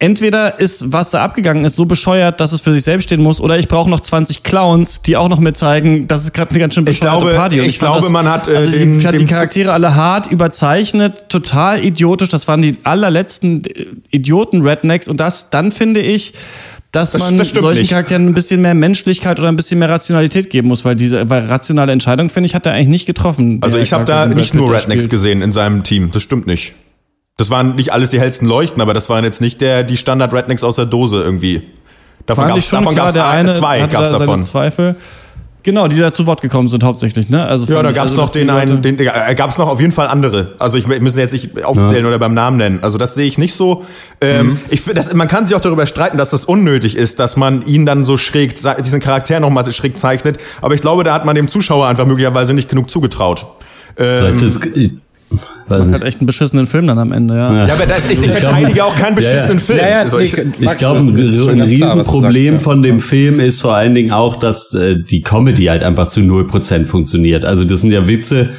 [0.00, 3.40] entweder ist, was da abgegangen ist, so bescheuert, dass es für sich selbst stehen muss,
[3.40, 6.58] oder ich brauche noch 20 Clowns, die auch noch mit zeigen, das ist gerade eine
[6.58, 7.60] ganz schön bescheuerte ich glaube, Party.
[7.60, 10.26] Und ich, ich glaube, das, man hat, äh, also den, hat die Charaktere alle hart
[10.26, 12.30] überzeichnet, total idiotisch.
[12.30, 15.06] Das waren die allerletzten äh, Idioten-Rednecks.
[15.06, 16.32] Und das, dann finde ich,
[16.92, 17.90] dass man das solchen nicht.
[17.90, 21.44] Charakteren ein bisschen mehr Menschlichkeit oder ein bisschen mehr Rationalität geben muss, weil diese weil
[21.44, 23.58] rationale Entscheidung, finde ich, hat er eigentlich nicht getroffen.
[23.60, 26.74] Also ich habe da nicht nur Rednecks gesehen in seinem Team, das stimmt nicht.
[27.40, 30.62] Das waren nicht alles die hellsten Leuchten, aber das waren jetzt nicht der, die Standard-Rednecks
[30.62, 31.62] aus der Dose irgendwie.
[32.26, 34.44] Davon gab es davon klar, gab's der eine, zwei gab's da davon.
[34.44, 34.94] Zweifel.
[35.62, 37.42] Genau, die da zu Wort gekommen sind hauptsächlich, ne?
[37.46, 40.08] Also ja, da gab's also, noch den einen, den, äh, gab's noch auf jeden Fall
[40.08, 40.54] andere.
[40.58, 42.08] Also ich wir müssen jetzt nicht aufzählen ja.
[42.08, 42.80] oder beim Namen nennen.
[42.82, 43.86] Also das sehe ich nicht so.
[44.20, 44.58] Ähm, mhm.
[44.68, 47.86] ich finde, man kann sich auch darüber streiten, dass das unnötig ist, dass man ihn
[47.86, 50.36] dann so schräg, diesen Charakter nochmal schräg zeichnet.
[50.60, 53.46] Aber ich glaube, da hat man dem Zuschauer einfach möglicherweise nicht genug zugetraut.
[53.96, 54.36] Ähm,
[55.68, 57.66] das macht halt echt einen beschissenen Film dann am Ende, ja.
[57.66, 59.60] Ja, aber das, ich, ich verteidige auch keinen beschissenen ja, ja.
[59.60, 59.78] Film.
[59.78, 63.74] Ja, ja, also ich, ich glaube, so ein Riesenproblem sagst, von dem Film ist vor
[63.74, 67.44] allen Dingen auch, dass äh, die Comedy halt einfach zu 0% funktioniert.
[67.44, 68.50] Also das sind ja Witze,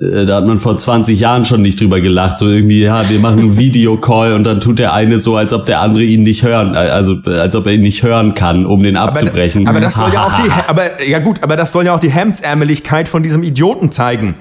[0.00, 3.20] äh, da hat man vor 20 Jahren schon nicht drüber gelacht, so irgendwie, ja, wir
[3.20, 6.42] machen einen Videocall und dann tut der eine so, als ob der andere ihn nicht
[6.42, 9.68] hören, äh, also als ob er ihn nicht hören kann, um den abzubrechen.
[9.68, 12.00] Aber, aber das soll ja auch die, aber ja gut, aber das soll ja auch
[12.00, 14.34] die Hemdsärmeligkeit von diesem Idioten zeigen.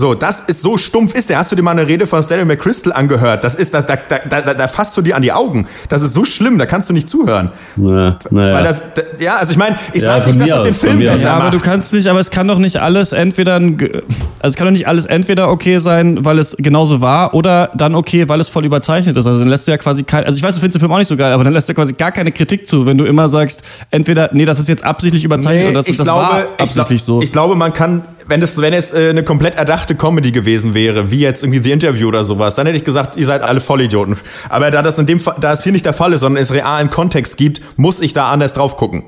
[0.00, 1.36] So, das ist so stumpf ist der.
[1.36, 3.44] Hast du dir mal eine Rede von Stanley McChrystal angehört?
[3.44, 5.66] Das ist das, da, da, da, da fasst du dir an die Augen.
[5.90, 7.50] Das ist so schlimm, da kannst du nicht zuhören.
[7.76, 8.54] Ja, naja.
[8.54, 8.82] Weil das,
[9.18, 11.50] ja, also ich meine, ich ja, sage nicht, dass das den Film besser ja, aber
[11.50, 14.00] du kannst nicht, aber es kann doch nicht alles entweder, ein, also
[14.44, 18.26] es kann doch nicht alles entweder okay sein, weil es genauso war, oder dann okay,
[18.26, 19.26] weil es voll überzeichnet ist.
[19.26, 20.98] Also dann lässt du ja quasi kein, also ich weiß, du findest den Film auch
[20.98, 23.28] nicht so geil, aber dann lässt du quasi gar keine Kritik zu, wenn du immer
[23.28, 27.00] sagst, entweder, nee, das ist jetzt absichtlich überzeichnet nee, oder das, das glaube, war absichtlich
[27.00, 27.20] ich so.
[27.20, 31.10] Ich glaube, man kann wenn es, wenn es äh, eine komplett erdachte Comedy gewesen wäre,
[31.10, 34.16] wie jetzt irgendwie The Interview oder sowas, dann hätte ich gesagt, ihr seid alle Vollidioten.
[34.48, 36.54] Aber da das in dem Fall, da es hier nicht der Fall ist, sondern es
[36.54, 39.04] realen Kontext gibt, muss ich da anders drauf gucken.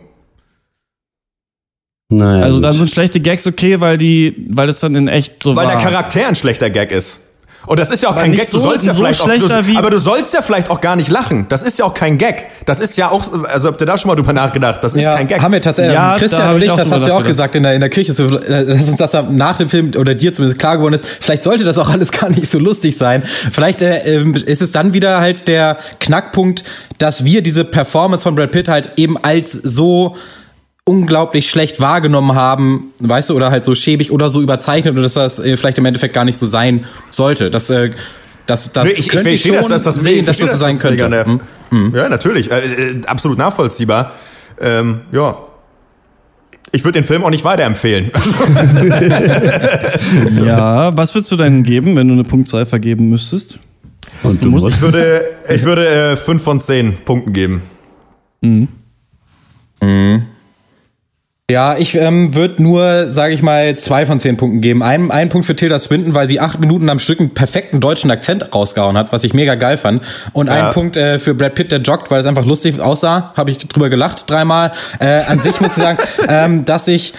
[2.10, 5.56] Naja, also dann sind schlechte Gags okay, weil die, weil es dann in echt so
[5.56, 5.74] weil war.
[5.74, 7.31] Weil der Charakter ein schlechter Gag ist.
[7.66, 8.50] Und das ist ja auch aber kein Gag.
[8.50, 10.96] Du so, sollst ja so vielleicht auch, du, aber du sollst ja vielleicht auch gar
[10.96, 11.46] nicht lachen.
[11.48, 12.46] Das ist ja auch kein Gag.
[12.66, 14.82] Das ist ja auch, also habt ihr da schon mal drüber nachgedacht?
[14.82, 15.40] Das ist ja, kein Gag.
[15.40, 17.62] Haben wir tatsächlich, ja, Christian da und ich, das hast du ja auch gesagt in
[17.62, 20.94] der, in der so, dass uns das nach dem Film oder dir zumindest klar geworden
[20.94, 21.04] ist.
[21.20, 23.22] Vielleicht sollte das auch alles gar nicht so lustig sein.
[23.22, 26.64] Vielleicht äh, ähm, ist es dann wieder halt der Knackpunkt,
[26.98, 30.16] dass wir diese Performance von Brad Pitt halt eben als so
[30.84, 35.14] unglaublich schlecht wahrgenommen haben, weißt du, oder halt so schäbig oder so überzeichnet und dass
[35.14, 37.50] das äh, vielleicht im Endeffekt gar nicht so sein sollte.
[37.50, 37.90] Das, äh,
[38.46, 40.56] das, das nee, ich, könnte ich, ich schon das, das, das, sehen, dass das so
[40.56, 41.24] sein könnte.
[41.24, 41.40] Hm?
[41.70, 41.92] Hm.
[41.94, 42.50] Ja, natürlich.
[42.50, 44.12] Äh, äh, absolut nachvollziehbar.
[44.60, 45.36] Ähm, ja.
[46.72, 48.10] Ich würde den Film auch nicht weiterempfehlen.
[50.44, 53.60] ja, was würdest du denn geben, wenn du eine Punktzahl vergeben müsstest?
[54.22, 54.68] Und du musst?
[54.68, 57.62] Ich würde, ich würde äh, 5 von 10 Punkten geben.
[58.40, 58.68] Mhm.
[59.80, 60.22] Mhm.
[61.52, 64.82] Ja, ich ähm, würde nur, sage ich mal, zwei von zehn Punkten geben.
[64.82, 68.10] Ein, einen Punkt für Tilda Swinton, weil sie acht Minuten am Stück einen perfekten deutschen
[68.10, 70.02] Akzent rausgehauen hat, was ich mega geil fand.
[70.32, 70.54] Und ja.
[70.54, 73.34] einen Punkt äh, für Brad Pitt, der joggt, weil es einfach lustig aussah.
[73.36, 74.72] Habe ich drüber gelacht dreimal.
[74.98, 77.12] Äh, an sich muss ich sagen, ähm, dass ich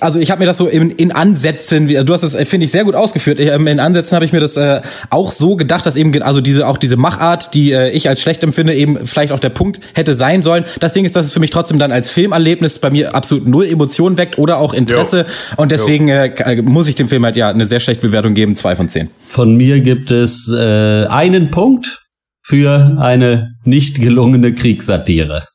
[0.00, 2.64] also ich habe mir das so in, in Ansätzen, also du hast das, äh, finde
[2.64, 3.40] ich, sehr gut ausgeführt.
[3.40, 6.40] Ich, ähm, in Ansätzen habe ich mir das äh, auch so gedacht, dass eben, also
[6.40, 9.80] diese, auch diese Machart, die äh, ich als schlecht empfinde, eben vielleicht auch der Punkt
[9.94, 10.64] hätte sein sollen.
[10.80, 13.66] Das Ding ist, dass es für mich trotzdem dann als Filmerlebnis bei mir absolut null
[13.66, 15.20] Emotionen weckt oder auch Interesse.
[15.20, 15.62] Jo.
[15.62, 18.56] Und deswegen äh, äh, muss ich dem Film halt ja eine sehr schlechte Bewertung geben,
[18.56, 19.10] zwei von zehn.
[19.26, 22.00] Von mir gibt es äh, einen Punkt
[22.42, 25.46] für eine nicht gelungene Kriegssatire.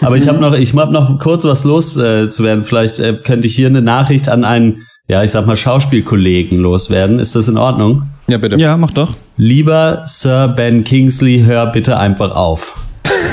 [0.00, 2.62] Aber ich habe noch, ich hab noch kurz was loszuwerden.
[2.62, 6.58] Äh, Vielleicht äh, könnte ich hier eine Nachricht an einen, ja, ich sag mal, Schauspielkollegen
[6.58, 7.18] loswerden.
[7.18, 8.02] Ist das in Ordnung?
[8.28, 8.56] Ja, bitte.
[8.56, 9.14] Ja, mach doch.
[9.36, 12.76] Lieber Sir Ben Kingsley, hör bitte einfach auf.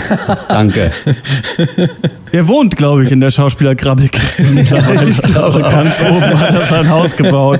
[0.49, 0.91] Danke.
[2.31, 5.11] Er wohnt, glaube ich, in der Schauspieler-Grabbelkiste mittlerweile.
[5.43, 7.59] also ganz oben hat er sein Haus gebaut.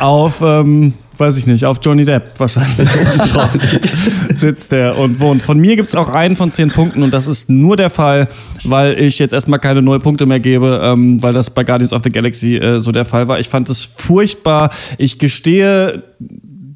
[0.00, 2.88] Auf ähm, weiß ich nicht, auf Johnny Depp wahrscheinlich
[4.30, 5.42] sitzt der und wohnt.
[5.42, 8.28] Von mir gibt es auch einen von zehn Punkten und das ist nur der Fall,
[8.64, 12.02] weil ich jetzt erstmal keine null Punkte mehr gebe, ähm, weil das bei Guardians of
[12.04, 13.40] the Galaxy äh, so der Fall war.
[13.40, 14.70] Ich fand es furchtbar.
[14.98, 16.02] Ich gestehe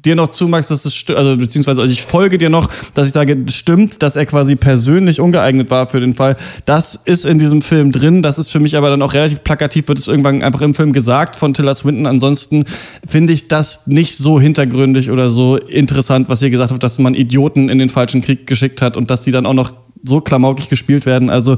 [0.05, 3.13] dir noch zu, Max, dass es also beziehungsweise also ich folge dir noch, dass ich
[3.13, 6.35] sage, stimmt, dass er quasi persönlich ungeeignet war für den Fall.
[6.65, 8.21] Das ist in diesem Film drin.
[8.21, 10.93] Das ist für mich aber dann auch relativ plakativ, wird es irgendwann einfach im Film
[10.93, 12.07] gesagt von Tiller Swinton.
[12.07, 12.65] Ansonsten
[13.05, 17.13] finde ich das nicht so hintergründig oder so interessant, was ihr gesagt habt, dass man
[17.13, 20.69] Idioten in den falschen Krieg geschickt hat und dass die dann auch noch so klamaukig
[20.69, 21.29] gespielt werden.
[21.29, 21.57] Also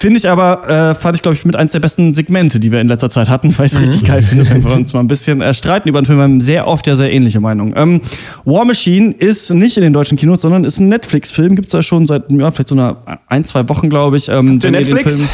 [0.00, 2.80] Finde ich aber, äh, fand ich, glaube ich, mit eins der besten Segmente, die wir
[2.80, 3.84] in letzter Zeit hatten, weil ich es mhm.
[3.84, 6.18] richtig geil finde, wenn wir uns mal ein bisschen äh, streiten über einen Film.
[6.18, 7.74] Wir haben sehr oft ja sehr ähnliche Meinungen.
[7.76, 8.00] Ähm,
[8.44, 11.56] War Machine ist nicht in den deutschen Kinos, sondern ist ein Netflix-Film.
[11.56, 14.28] Gibt es ja schon seit ja, vielleicht so einer ein, zwei Wochen, glaube ich.
[14.28, 15.04] Ähm, wenn Netflix?
[15.04, 15.28] Ihr den Film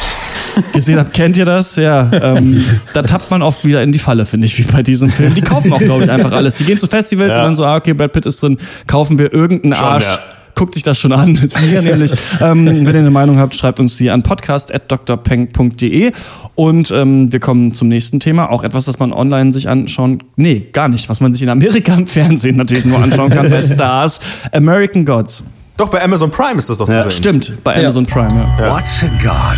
[0.73, 1.75] gesehen habt, kennt ihr das?
[1.75, 2.09] Ja.
[2.11, 5.35] Ähm, da tappt man oft wieder in die Falle, finde ich, wie bei diesem Film.
[5.35, 6.55] Die kaufen auch, glaube ich, einfach alles.
[6.55, 7.41] Die gehen zu Festivals ja.
[7.41, 10.05] und dann so, ah, okay, Brad Pitt ist drin, kaufen wir irgendeinen schon, Arsch.
[10.05, 11.35] Ja guckt sich das schon an.
[11.43, 12.11] Ist mir nämlich.
[12.41, 16.11] Ähm, wenn ihr eine Meinung habt, schreibt uns die an podcast.drpeng.de.
[16.55, 18.49] Und ähm, wir kommen zum nächsten Thema.
[18.49, 21.93] Auch etwas, das man online sich anschauen, nee, gar nicht, was man sich in Amerika
[21.93, 24.19] im Fernsehen natürlich nur anschauen kann bei Stars.
[24.51, 25.43] American Gods.
[25.77, 27.03] Doch, bei Amazon Prime ist das doch ja.
[27.03, 27.41] zu sehen.
[27.41, 28.13] Stimmt, bei Amazon ja.
[28.13, 28.73] Prime, ja.
[28.73, 29.57] What's a God?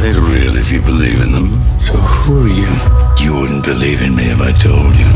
[0.00, 1.60] They're real if you believe in them.
[1.78, 2.66] So who are you?
[3.18, 5.06] You wouldn't believe in me if I told you.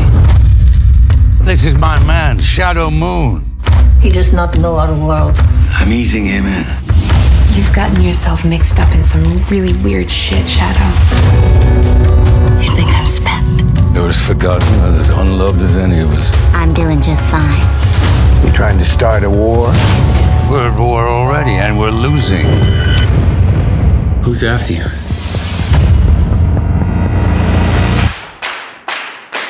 [1.45, 3.52] This is my man, Shadow Moon.
[4.01, 5.37] He does not know our world.
[5.79, 6.65] I'm easing him in.
[7.55, 10.89] You've gotten yourself mixed up in some really weird shit, Shadow.
[12.61, 13.95] You think I'm spent?
[13.95, 16.31] You're as forgotten and as unloved as any of us.
[16.53, 17.61] I'm doing just fine.
[18.43, 19.67] You are trying to start a war?
[20.49, 22.45] We're at war already, and we're losing.
[24.23, 24.85] Who's after you?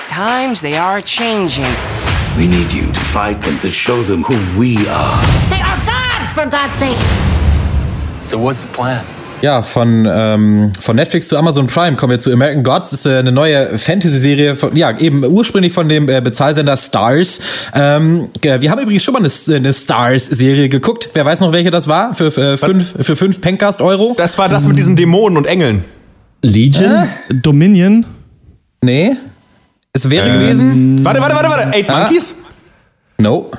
[0.09, 1.73] Times they are changing.
[2.37, 5.21] We need you to fight them to show them who we are.
[5.51, 6.97] They are gods, for God's sake.
[8.23, 9.03] So what's the plan?
[9.43, 12.89] Ja, von, ähm, von Netflix zu Amazon Prime kommen wir zu American Gods.
[12.89, 17.39] Das ist äh, eine neue Fantasy-Serie, ja, eben ursprünglich von dem äh, Bezahlsender Stars.
[17.75, 21.11] Ähm, wir haben übrigens schon mal eine, eine Stars-Serie geguckt.
[21.13, 22.15] Wer weiß noch, welche das war?
[22.15, 24.15] Für, für, fünf, für fünf Pencast-Euro?
[24.17, 25.85] Das war das mit diesen Dämonen und Engeln.
[26.41, 26.89] Legion?
[26.89, 27.05] Äh?
[27.29, 28.07] Dominion?
[28.81, 29.17] Nee.
[29.91, 31.05] Es wäre ähm, gewesen.
[31.05, 31.77] Warte, warte, warte, warte.
[31.77, 31.87] Eight.
[31.87, 32.35] Monkeys?
[33.23, 33.49] No.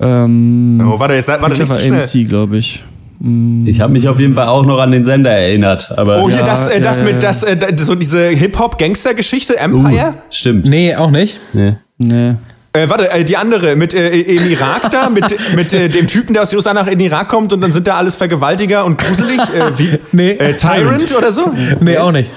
[0.00, 2.24] Ähm, oh, warte, jetzt warte nicht so schnell.
[2.26, 2.84] glaube ich.
[3.20, 3.66] Mm.
[3.66, 5.96] Ich habe mich auf jeden Fall auch noch an den Sender erinnert.
[5.96, 10.10] Aber oh, hier ja, das, äh, das ja, mit das, äh, so diese Hip-Hop-Gangster-Geschichte, Empire?
[10.10, 10.66] Uh, stimmt.
[10.66, 11.38] Nee, auch nicht.
[11.54, 11.74] Nee.
[11.98, 12.34] Nee.
[12.74, 15.24] Äh, warte, äh, die andere mit äh, im Irak da, mit,
[15.56, 17.86] mit äh, dem Typen, der aus USA nach in den Irak kommt und dann sind
[17.86, 19.38] da alles Vergewaltiger und gruselig.
[19.38, 20.32] Äh, wie, nee.
[20.32, 21.52] Äh, Tyrant oder so?
[21.80, 22.30] Nee, auch nicht.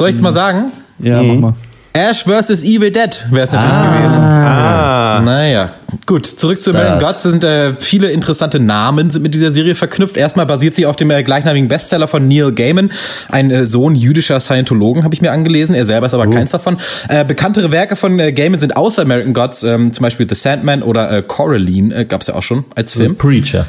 [0.00, 0.66] Soll ich's mal sagen?
[0.98, 1.40] Ja, mhm.
[1.40, 1.54] mach mal.
[1.94, 2.62] Ash vs.
[2.62, 3.96] Evil Dead wäre es natürlich ah.
[3.96, 4.18] gewesen.
[4.18, 5.20] Ah.
[5.24, 5.70] Naja,
[6.06, 6.26] gut.
[6.26, 7.22] Zurück zu American Gods.
[7.22, 10.16] sind äh, viele interessante Namen sind mit dieser Serie verknüpft.
[10.16, 12.90] Erstmal basiert sie auf dem äh, gleichnamigen Bestseller von Neil Gaiman,
[13.30, 15.74] ein äh, Sohn jüdischer Scientologen, habe ich mir angelesen.
[15.74, 16.30] Er selber ist aber oh.
[16.30, 16.78] keins davon.
[17.08, 20.82] Äh, bekanntere Werke von äh, Gaiman sind außer American Gods, ähm, zum Beispiel The Sandman
[20.82, 23.16] oder äh, Coraline, äh, gab es ja auch schon als Film.
[23.16, 23.66] Preacher.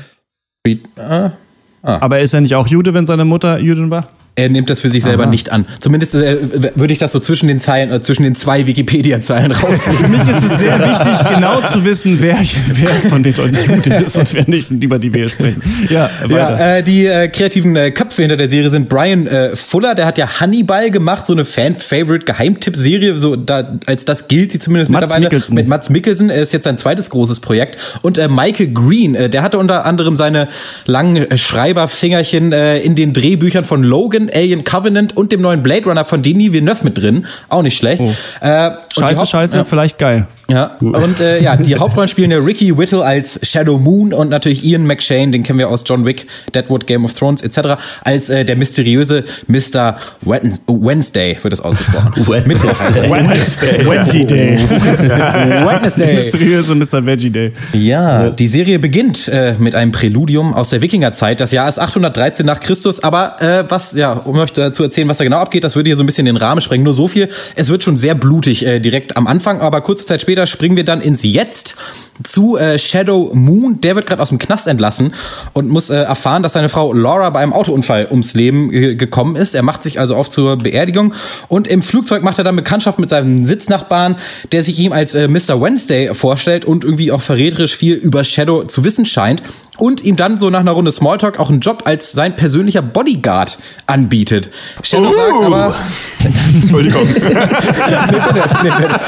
[0.64, 0.80] Pre.
[0.98, 1.32] Ah.
[1.84, 4.08] Aber ist er nicht auch Jude, wenn seine Mutter Jüdin war?
[4.36, 5.30] Er nimmt das für sich selber Aha.
[5.30, 5.66] nicht an.
[5.80, 6.38] Zumindest äh,
[6.74, 9.84] würde ich das so zwischen den Zeilen, äh, zwischen den zwei Wikipedia-Zeilen raus.
[9.84, 13.86] für mich ist es sehr wichtig, genau zu wissen, wer, wer von den Leuten gut
[13.86, 15.62] ist und wer nicht, über die wir hier sprechen.
[15.90, 16.36] Ja, weiter.
[16.36, 20.08] Ja, äh, die äh, kreativen äh, Köpfe hinter der Serie sind Brian äh, Fuller, der
[20.08, 25.02] hat ja Hannibal gemacht, so eine Fan-Favorite-Geheimtipp-Serie, so da, als das gilt sie zumindest Mats
[25.02, 25.26] mittlerweile.
[25.26, 25.54] Mikkelsen.
[25.54, 27.78] Mit Mats Mikkelsen Er ist jetzt sein zweites großes Projekt.
[28.02, 30.48] Und Michael Green, der hatte unter anderem seine
[30.86, 36.06] langen Schreiberfingerchen in den Drehbüchern von Logan Alien, Alien Covenant und dem neuen Blade Runner
[36.06, 37.26] von Denis Villeneuve mit drin.
[37.50, 38.02] Auch nicht schlecht.
[38.02, 38.14] Oh.
[38.42, 39.64] Äh, scheiße, scheiße, ja.
[39.64, 40.28] vielleicht geil.
[40.50, 44.66] Ja, und äh, ja, die Hauptrollen spielen ja Ricky Whittle als Shadow Moon und natürlich
[44.66, 48.44] Ian McShane, den kennen wir aus John Wick, Deadwood, Game of Thrones etc., als äh,
[48.44, 49.98] der mysteriöse Mr.
[50.22, 52.14] Wednesday, wird das ausgesprochen.
[52.28, 53.10] Wednesday.
[53.10, 53.86] Wednesday.
[53.90, 54.58] Veggie Day.
[54.70, 56.16] Wednesday.
[56.16, 57.06] Mysteriöse Mr.
[57.06, 57.52] Veggie Day.
[57.72, 61.40] Ja, die Serie beginnt äh, mit einem Präludium aus der Wikingerzeit.
[61.40, 65.20] Das Jahr ist 813 nach Christus, aber äh, was, ja, um euch zu erzählen, was
[65.20, 66.84] da genau abgeht, das würde hier so ein bisschen den Rahmen sprengen.
[66.84, 70.22] Nur so viel, es wird schon sehr blutig äh, direkt am Anfang, aber kurze Zeit
[70.22, 71.78] später springen wir dann ins Jetzt
[72.22, 73.82] zu äh, Shadow Moon.
[73.82, 75.14] Der wird gerade aus dem Knast entlassen
[75.54, 79.36] und muss äh, erfahren, dass seine Frau Laura bei einem Autounfall ums Leben äh, gekommen
[79.36, 79.56] ist.
[79.56, 81.14] Er macht sich also auf zur Beerdigung
[81.48, 84.18] und im Flugzeug macht er dann Bekanntschaft mit seinem Sitznachbarn,
[84.52, 85.60] der sich ihm als äh, Mr.
[85.62, 89.42] Wednesday vorstellt und irgendwie auch verräterisch viel über Shadow zu wissen scheint
[89.78, 93.58] und ihm dann so nach einer Runde Smalltalk auch einen Job als sein persönlicher Bodyguard
[93.88, 94.52] anbietet.
[94.84, 95.14] Shadow uh.
[95.14, 95.76] sagt aber
[96.54, 97.04] Entschuldigung.
[97.14, 99.00] nee, bitte, nee, bitte.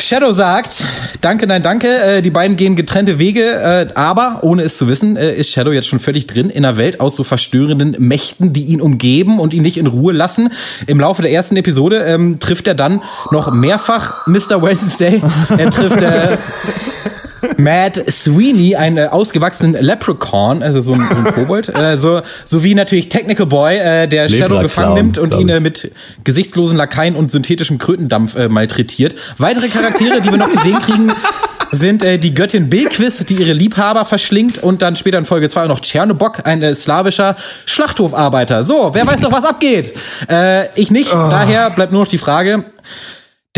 [0.00, 0.84] Shadow sagt,
[1.20, 1.88] danke, nein, danke.
[1.88, 5.72] Äh, die beiden gehen getrennte Wege, äh, aber ohne es zu wissen, äh, ist Shadow
[5.72, 9.54] jetzt schon völlig drin in einer Welt aus so verstörenden Mächten, die ihn umgeben und
[9.54, 10.50] ihn nicht in Ruhe lassen.
[10.86, 14.62] Im Laufe der ersten Episode ähm, trifft er dann noch mehrfach Mr.
[14.62, 15.22] Wednesday.
[15.56, 16.36] Er trifft äh,
[17.56, 22.74] Mad Sweeney, einen äh, ausgewachsenen Leprechaun, also so ein, so ein Kobold, äh, so, sowie
[22.74, 25.90] natürlich Technical Boy, äh, der Shadow gefangen nimmt und ihn äh, mit
[26.24, 29.14] gesichtslosen Lakaien und synthetischem Krötendampf äh, malträtiert.
[29.38, 31.12] Weitere Charaktere, die wir noch zu sehen kriegen,
[31.72, 35.66] sind äh, die Göttin Bilquis, die ihre Liebhaber verschlingt und dann später in Folge 2
[35.66, 38.62] noch Tschernobok, ein äh, slawischer Schlachthofarbeiter.
[38.62, 39.94] So, wer weiß noch, was abgeht?
[40.28, 41.28] Äh, ich nicht, oh.
[41.30, 42.64] daher bleibt nur noch die Frage,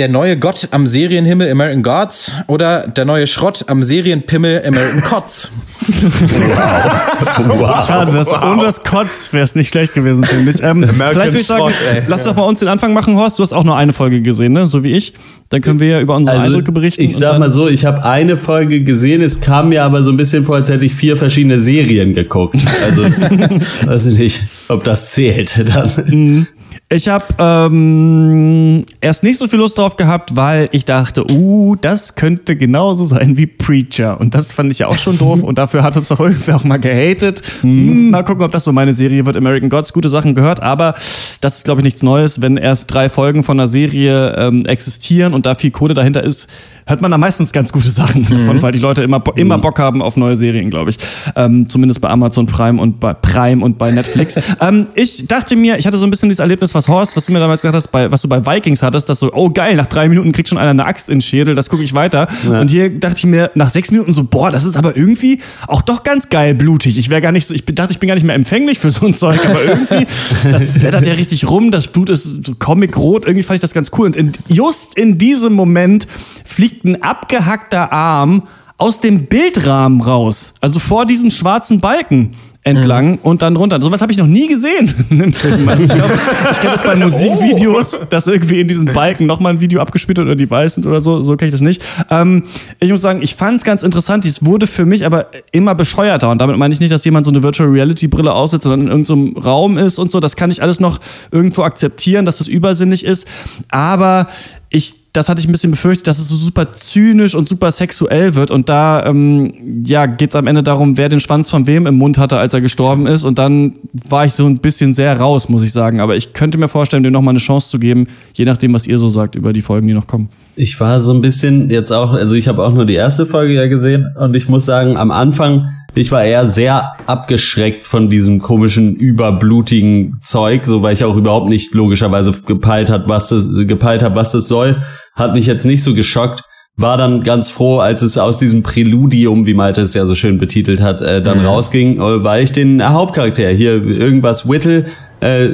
[0.02, 5.52] der neue Gott am Serienhimmel American Gods oder der neue Schrott am Serienpimmel American Kotz.
[5.86, 7.60] wow.
[7.60, 7.86] wow.
[7.86, 8.42] Schade, das, wow.
[8.52, 10.60] ohne das Kotz wäre es nicht schlecht gewesen, finde ich.
[10.60, 13.38] Ähm, vielleicht würde ich sagen, Schrott, lass doch bei uns den Anfang machen, Horst.
[13.38, 14.66] Du hast auch nur eine Folge gesehen, ne?
[14.66, 15.14] so wie ich.
[15.50, 17.02] Dann können wir ja über unsere also, Eindrücke berichten.
[17.02, 20.16] Ich sag mal so, ich habe eine Folge gesehen, es kam mir aber so ein
[20.16, 22.56] bisschen vor, als hätte ich vier verschiedene Serien geguckt.
[22.84, 23.04] Also
[23.86, 25.88] weiß ich nicht, ob das zählt dann.
[26.08, 26.46] Mhm.
[26.94, 32.16] Ich habe ähm, erst nicht so viel Lust drauf gehabt, weil ich dachte, uh, das
[32.16, 34.20] könnte genauso sein wie Preacher.
[34.20, 35.42] Und das fand ich ja auch schon doof.
[35.42, 37.42] Und dafür hat uns doch irgendwer auch mal gehatet.
[37.62, 39.38] Hm, mal gucken, ob das so meine Serie wird.
[39.38, 40.62] American Gods, gute Sachen gehört.
[40.62, 40.92] Aber
[41.40, 42.42] das ist, glaube ich, nichts Neues.
[42.42, 46.50] Wenn erst drei Folgen von einer Serie ähm, existieren und da viel Kohle dahinter ist,
[46.86, 48.38] hört man da meistens ganz gute Sachen mhm.
[48.38, 49.62] davon, weil die Leute immer, immer mhm.
[49.62, 50.98] Bock haben auf neue Serien, glaube ich.
[51.36, 54.36] Ähm, zumindest bei Amazon Prime und bei Prime und bei Netflix.
[54.60, 57.32] ähm, ich dachte mir, ich hatte so ein bisschen dieses Erlebnis, was Horst, was du
[57.32, 59.86] mir damals gesagt hast, bei, was du bei Vikings hattest, dass so, oh geil, nach
[59.86, 62.26] drei Minuten kriegt schon einer eine Axt in den Schädel, das gucke ich weiter.
[62.50, 62.60] Ja.
[62.60, 65.82] Und hier dachte ich mir nach sechs Minuten so, boah, das ist aber irgendwie auch
[65.82, 66.98] doch ganz geil blutig.
[66.98, 69.06] Ich wäre gar nicht so, ich dachte, ich bin gar nicht mehr empfänglich für so
[69.06, 70.06] ein Zeug, aber irgendwie,
[70.50, 73.90] das blättert ja richtig rum, das Blut ist so comic-rot, irgendwie fand ich das ganz
[73.96, 74.06] cool.
[74.06, 76.06] Und in, just in diesem Moment
[76.44, 78.44] fliegt ein abgehackter Arm
[78.78, 80.54] aus dem Bildrahmen raus.
[80.60, 83.18] Also vor diesen schwarzen Balken entlang mhm.
[83.22, 83.80] und dann runter.
[83.82, 85.68] Sowas habe ich noch nie gesehen im Film.
[85.68, 86.14] Also ich glaube,
[86.52, 88.04] ich kenne das bei Musikvideos, oh.
[88.08, 91.00] dass irgendwie in diesen Balken nochmal ein Video abgespielt wird oder die weiß sind oder
[91.00, 91.22] so.
[91.22, 91.82] So kenne ich das nicht.
[92.10, 92.44] Ähm,
[92.78, 94.24] ich muss sagen, ich fand es ganz interessant.
[94.26, 96.30] Es wurde für mich aber immer bescheuerter.
[96.30, 98.88] Und damit meine ich nicht, dass jemand so eine Virtual Reality Brille aussetzt, sondern in
[98.88, 100.20] irgendeinem so Raum ist und so.
[100.20, 101.00] Das kann ich alles noch
[101.32, 103.26] irgendwo akzeptieren, dass das übersinnig ist.
[103.70, 104.28] Aber
[104.72, 108.34] ich das hatte ich ein bisschen befürchtet, dass es so super zynisch und super sexuell
[108.34, 108.50] wird.
[108.50, 109.52] Und da ähm,
[109.84, 112.54] ja, geht es am Ende darum, wer den Schwanz von wem im Mund hatte, als
[112.54, 113.24] er gestorben ist.
[113.24, 113.74] Und dann
[114.08, 116.00] war ich so ein bisschen sehr raus, muss ich sagen.
[116.00, 118.98] Aber ich könnte mir vorstellen, dem nochmal eine Chance zu geben, je nachdem, was ihr
[118.98, 120.30] so sagt über die Folgen, die noch kommen.
[120.56, 123.54] Ich war so ein bisschen jetzt auch, also ich habe auch nur die erste Folge
[123.54, 128.40] ja gesehen und ich muss sagen, am Anfang ich war eher sehr abgeschreckt von diesem
[128.40, 134.02] komischen überblutigen Zeug, so weil ich auch überhaupt nicht logischerweise gepeilt hat, was das, gepeilt
[134.02, 134.82] habe, was das soll.
[135.14, 136.42] Hat mich jetzt nicht so geschockt.
[136.76, 140.38] War dann ganz froh, als es aus diesem Präludium, wie Malte es ja so schön
[140.38, 141.46] betitelt hat, äh, dann mhm.
[141.46, 144.86] rausging, äh, weil ich den Hauptcharakter hier irgendwas Whittle
[145.20, 145.48] äh,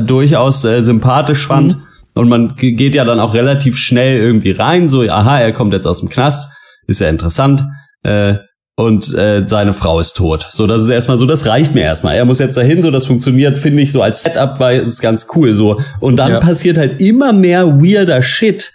[0.00, 1.76] durchaus äh, sympathisch fand.
[1.76, 1.82] Mhm.
[2.14, 5.86] Und man geht ja dann auch relativ schnell irgendwie rein, so, aha, er kommt jetzt
[5.86, 6.50] aus dem Knast,
[6.86, 7.64] ist ja interessant.
[8.02, 8.36] Äh,
[8.76, 10.46] und äh, seine Frau ist tot.
[10.50, 12.16] So, das ist erstmal so, das reicht mir erstmal.
[12.16, 15.26] Er muss jetzt dahin, so das funktioniert, finde ich so als Setup, weil es ganz
[15.34, 15.80] cool so.
[16.00, 16.40] Und dann ja.
[16.40, 18.72] passiert halt immer mehr weirder Shit,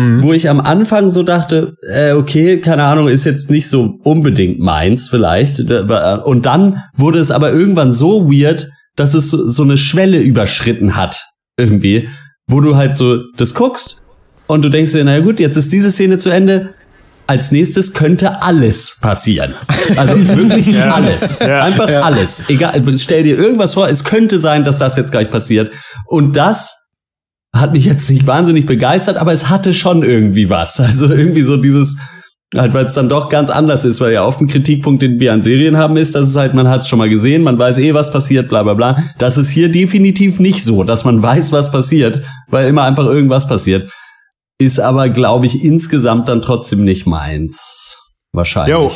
[0.00, 0.22] mhm.
[0.22, 4.58] wo ich am Anfang so dachte, äh, okay, keine Ahnung, ist jetzt nicht so unbedingt
[4.58, 5.60] meins vielleicht.
[5.60, 11.24] Und dann wurde es aber irgendwann so weird, dass es so eine Schwelle überschritten hat
[11.56, 12.08] irgendwie,
[12.48, 14.02] wo du halt so das guckst
[14.46, 16.74] und du denkst dir, naja gut, jetzt ist diese Szene zu Ende
[17.26, 19.54] als nächstes könnte alles passieren.
[19.96, 20.94] Also wirklich ja.
[20.94, 21.38] alles.
[21.40, 21.64] Ja.
[21.64, 22.00] Einfach ja.
[22.02, 22.44] alles.
[22.48, 25.72] Egal, stell dir irgendwas vor, es könnte sein, dass das jetzt gleich passiert.
[26.06, 26.86] Und das
[27.54, 30.80] hat mich jetzt nicht wahnsinnig begeistert, aber es hatte schon irgendwie was.
[30.80, 31.96] Also irgendwie so dieses,
[32.54, 35.32] halt, weil es dann doch ganz anders ist, weil ja oft ein Kritikpunkt, den wir
[35.32, 37.78] an Serien haben, ist, dass es halt, man hat es schon mal gesehen, man weiß
[37.78, 38.96] eh, was passiert, bla bla bla.
[39.18, 43.48] Das ist hier definitiv nicht so, dass man weiß, was passiert, weil immer einfach irgendwas
[43.48, 43.88] passiert.
[44.58, 48.02] Ist aber, glaube ich, insgesamt dann trotzdem nicht meins.
[48.32, 48.72] Wahrscheinlich.
[48.74, 48.90] Jo.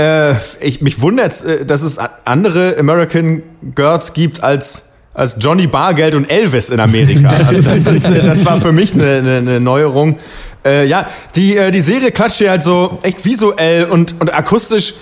[0.00, 3.42] Äh, ich, mich wundert, äh, dass es andere American
[3.74, 7.30] Girls gibt als als Johnny Bargeld und Elvis in Amerika.
[7.46, 10.16] Also das, ist, äh, das war für mich eine, eine, eine Neuerung.
[10.64, 14.94] Äh, ja, die, äh, die Serie klatscht hier halt so echt visuell und, und akustisch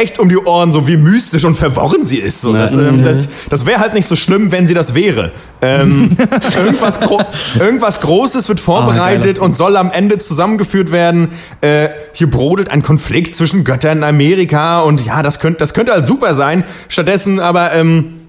[0.00, 2.40] echt um die Ohren, so wie mystisch und verworren sie ist.
[2.40, 2.52] So.
[2.52, 5.32] Das, ähm, das, das wäre halt nicht so schlimm, wenn sie das wäre.
[5.60, 6.16] Ähm,
[6.56, 7.20] irgendwas, Gro
[7.58, 11.28] irgendwas Großes wird vorbereitet ah, und soll am Ende zusammengeführt werden.
[11.60, 15.92] Äh, hier brodelt ein Konflikt zwischen Göttern in Amerika und ja, das könnte das könnte
[15.92, 16.64] halt super sein.
[16.88, 18.19] Stattdessen aber ähm,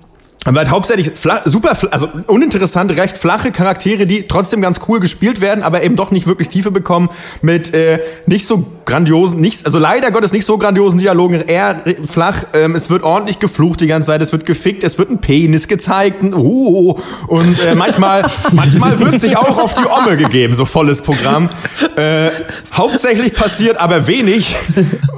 [0.43, 5.39] aber halt hauptsächlich flach, super, also uninteressante, recht flache Charaktere, die trotzdem ganz cool gespielt
[5.39, 7.09] werden, aber eben doch nicht wirklich Tiefe bekommen,
[7.43, 12.43] mit äh, nicht so grandiosen, nicht, also leider Gottes nicht so grandiosen Dialogen, eher flach.
[12.53, 15.67] Ähm, es wird ordentlich geflucht die ganze Zeit, es wird gefickt, es wird ein Penis
[15.67, 20.65] gezeigt, ein, uh, und äh, manchmal, manchmal wird sich auch auf die Omme gegeben, so
[20.65, 21.49] volles Programm.
[21.95, 22.29] Äh,
[22.73, 24.55] hauptsächlich passiert aber wenig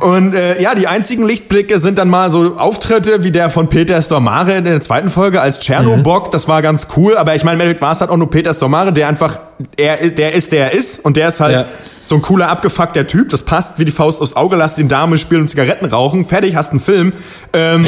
[0.02, 4.02] und äh, ja, die einzigen Lichtblicke sind dann mal so Auftritte wie der von Peter
[4.02, 6.32] Stormare in der zweiten Folge als Tschernobok, mhm.
[6.32, 8.92] das war ganz cool, aber ich meine, Endeffekt war es halt auch nur Peter Stormare,
[8.92, 9.40] der einfach,
[9.78, 11.68] er, der ist, der er ist und der ist halt ja.
[12.04, 15.18] so ein cooler, abgefuckter Typ, das passt wie die Faust aufs Auge, lass den Dame
[15.18, 17.14] spielen und Zigaretten rauchen, fertig, hast einen Film.
[17.54, 17.86] Ähm,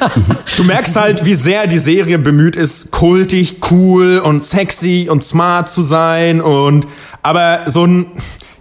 [0.56, 5.68] du merkst halt, wie sehr die Serie bemüht ist, kultig, cool und sexy und smart
[5.68, 6.86] zu sein und
[7.22, 8.06] aber so ein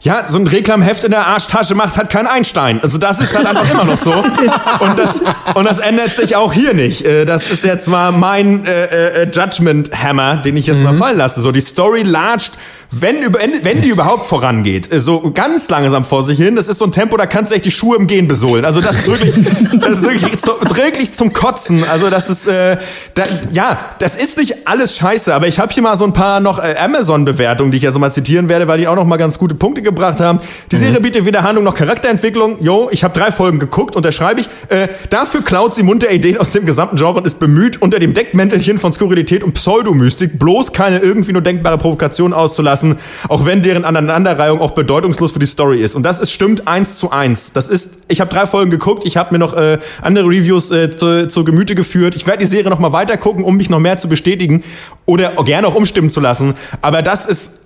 [0.04, 2.80] ja, so ein Reklamheft in der Arschtasche macht halt kein Einstein.
[2.82, 4.12] Also das ist halt einfach immer noch so.
[4.12, 5.22] Und das,
[5.54, 7.06] und das ändert sich auch hier nicht.
[7.06, 10.86] Äh, das ist jetzt mal mein äh, äh, Judgment Hammer, den ich jetzt mhm.
[10.86, 11.42] mal fallen lasse.
[11.42, 12.54] So die Story latscht,
[12.90, 13.16] wenn,
[13.62, 16.56] wenn die überhaupt vorangeht, äh, so ganz langsam vor sich hin.
[16.56, 18.66] Das ist so ein Tempo, da kannst du echt die Schuhe im Gehen besohlen.
[18.66, 19.36] Also das ist wirklich,
[19.80, 21.84] das ist wirklich, zu, wirklich zum Kotzen.
[21.92, 22.76] Also das ist, äh,
[23.14, 25.32] da, ja, das ist nicht alles scheiße.
[25.32, 28.12] Aber ich habe hier mal so ein paar noch äh, Amazon-Bewertungen, die ich jetzt mal
[28.12, 30.40] zitieren werde, weil die auch noch mal ganz gute Punkte gebracht haben.
[30.72, 31.04] Die Serie mhm.
[31.04, 32.58] bietet weder Handlung noch Charakterentwicklung.
[32.62, 34.48] Jo, ich habe drei Folgen geguckt, unterschreibe ich.
[34.70, 38.14] Äh, dafür klaut sie munter Ideen aus dem gesamten Genre und ist bemüht, unter dem
[38.14, 43.86] Deckmäntelchen von Skurrilität und Pseudomystik bloß keine irgendwie nur denkbare Provokation auszulassen, auch wenn deren
[43.86, 45.96] Aneinanderreihung auch bedeutungslos für die Story ist.
[45.96, 47.54] Und das ist stimmt eins zu eins.
[47.54, 50.96] Das ist, ich habe drei Folgen geguckt, ich habe mir noch äh, andere Reviews äh,
[50.96, 52.16] zu, zu Gemüte geführt.
[52.16, 54.64] Ich werde die Serie noch mal weiter gucken, um mich noch mehr zu bestätigen
[55.06, 56.56] oder gerne auch umstimmen zu lassen.
[56.82, 57.61] Aber das ist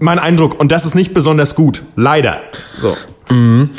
[0.00, 0.58] mein Eindruck.
[0.58, 1.82] Und das ist nicht besonders gut.
[1.96, 2.40] Leider.
[2.80, 2.96] So.
[3.30, 3.70] Mhm.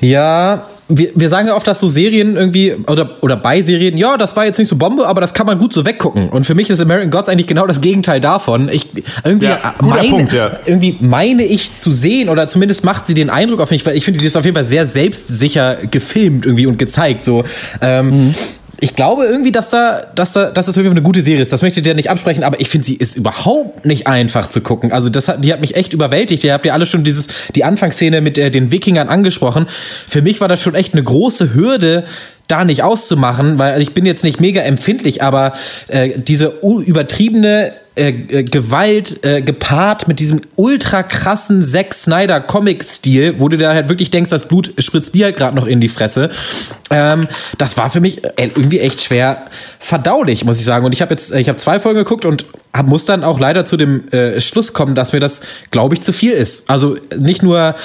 [0.00, 4.16] Ja, wir, wir sagen ja oft, dass so Serien irgendwie, oder, oder bei Serien, ja,
[4.16, 6.28] das war jetzt nicht so Bombe, aber das kann man gut so weggucken.
[6.28, 8.68] Und für mich ist American Gods eigentlich genau das Gegenteil davon.
[8.68, 8.88] Ich,
[9.24, 10.58] irgendwie, ja, meine, Punkt, ja.
[10.66, 14.04] irgendwie meine ich zu sehen, oder zumindest macht sie den Eindruck auf mich, weil ich
[14.04, 17.24] finde, sie ist auf jeden Fall sehr selbstsicher gefilmt irgendwie und gezeigt.
[17.24, 17.44] So.
[17.80, 18.34] Ähm, mhm
[18.84, 21.54] ich glaube irgendwie, dass da, dass da, dass das wirklich eine gute Serie ist.
[21.54, 24.60] Das möchte ich dir nicht absprechen, aber ich finde, sie ist überhaupt nicht einfach zu
[24.60, 24.92] gucken.
[24.92, 26.44] Also das hat, die hat mich echt überwältigt.
[26.44, 29.64] Ihr habt ja alle schon dieses, die Anfangsszene mit äh, den Wikingern angesprochen.
[30.06, 32.04] Für mich war das schon echt eine große Hürde,
[32.46, 35.54] da nicht auszumachen, weil ich bin jetzt nicht mega empfindlich, aber
[35.88, 43.38] äh, diese übertriebene äh, äh, Gewalt äh, gepaart mit diesem ultra krassen Zack Snyder Comic-Stil,
[43.38, 45.88] wo du da halt wirklich denkst, das Blut spritzt dir halt gerade noch in die
[45.88, 46.28] Fresse.
[46.90, 49.46] Ähm, das war für mich äh, irgendwie echt schwer
[49.78, 50.84] verdaulich, muss ich sagen.
[50.84, 53.64] Und ich habe jetzt, ich habe zwei Folgen geguckt und hab, muss dann auch leider
[53.64, 54.02] zu dem
[54.38, 56.68] Schluss kommen, dass mir das, glaube ich, zu viel ist.
[56.68, 57.76] Also nicht nur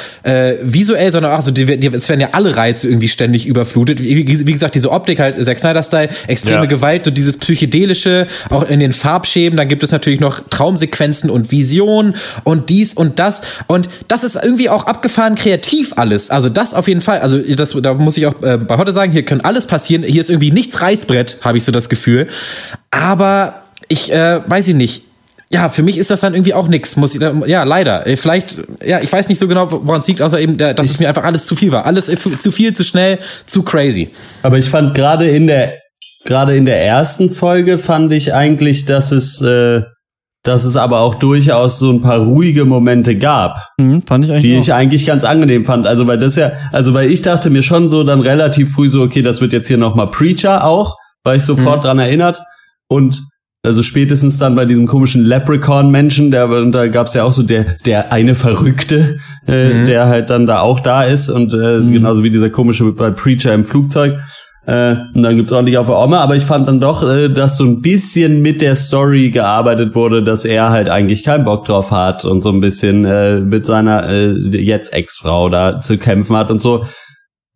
[0.64, 4.02] visuell, sondern auch, also die, die, es werden ja alle Reize irgendwie ständig überflutet.
[4.02, 6.66] Wie, wie gesagt, diese Optik halt, Zack Snyder-Style, extreme ja.
[6.66, 9.58] Gewalt und dieses psychedelische, auch in den Farbschäben.
[9.58, 13.42] Dann gibt es natürlich noch Traumsequenzen und Visionen und dies und das.
[13.68, 16.30] Und das ist irgendwie auch abgefahren kreativ alles.
[16.30, 17.20] Also das auf jeden Fall.
[17.20, 20.04] Also das, da muss ich auch äh, bei heute sagen, hier kann alles passieren.
[20.04, 22.28] Hier ist irgendwie nichts Reißbrett, habe ich so das Gefühl.
[22.92, 25.04] Aber ich äh, weiß ich nicht
[25.52, 26.96] ja, für mich ist das dann irgendwie auch nix.
[26.96, 28.06] Muss ich, ja, leider.
[28.06, 31.00] Äh, vielleicht, ja, ich weiß nicht so genau, woran es liegt, außer eben, dass es
[31.00, 31.86] mir einfach alles zu viel war.
[31.86, 34.10] Alles zu viel, zu schnell, zu crazy.
[34.44, 35.80] Aber ich fand gerade in der,
[36.26, 39.84] gerade in der ersten Folge fand ich eigentlich, dass es, äh,
[40.44, 44.56] dass es aber auch durchaus so ein paar ruhige Momente gab, mhm, fand ich die
[44.56, 44.62] auch.
[44.62, 45.86] ich eigentlich ganz angenehm fand.
[45.86, 49.02] Also weil das ja, also weil ich dachte mir schon so dann relativ früh so,
[49.02, 51.84] okay, das wird jetzt hier nochmal Preacher auch, weil ich sofort mhm.
[51.84, 52.42] dran erinnert
[52.88, 53.22] und
[53.66, 57.76] also spätestens dann bei diesem komischen Leprechaun-Menschen, der und da gab's ja auch so der
[57.86, 59.86] der eine Verrückte, äh, mhm.
[59.86, 61.92] der halt dann da auch da ist und äh, mhm.
[61.92, 64.18] genauso wie dieser komische bei Preacher im Flugzeug.
[64.66, 67.58] Äh, und dann gibt's ordentlich auf der Oma, aber ich fand dann doch, äh, dass
[67.58, 71.92] so ein bisschen mit der Story gearbeitet wurde, dass er halt eigentlich keinen Bock drauf
[71.92, 76.52] hat und so ein bisschen äh, mit seiner äh, jetzt Ex-Frau da zu kämpfen hat
[76.52, 76.86] und so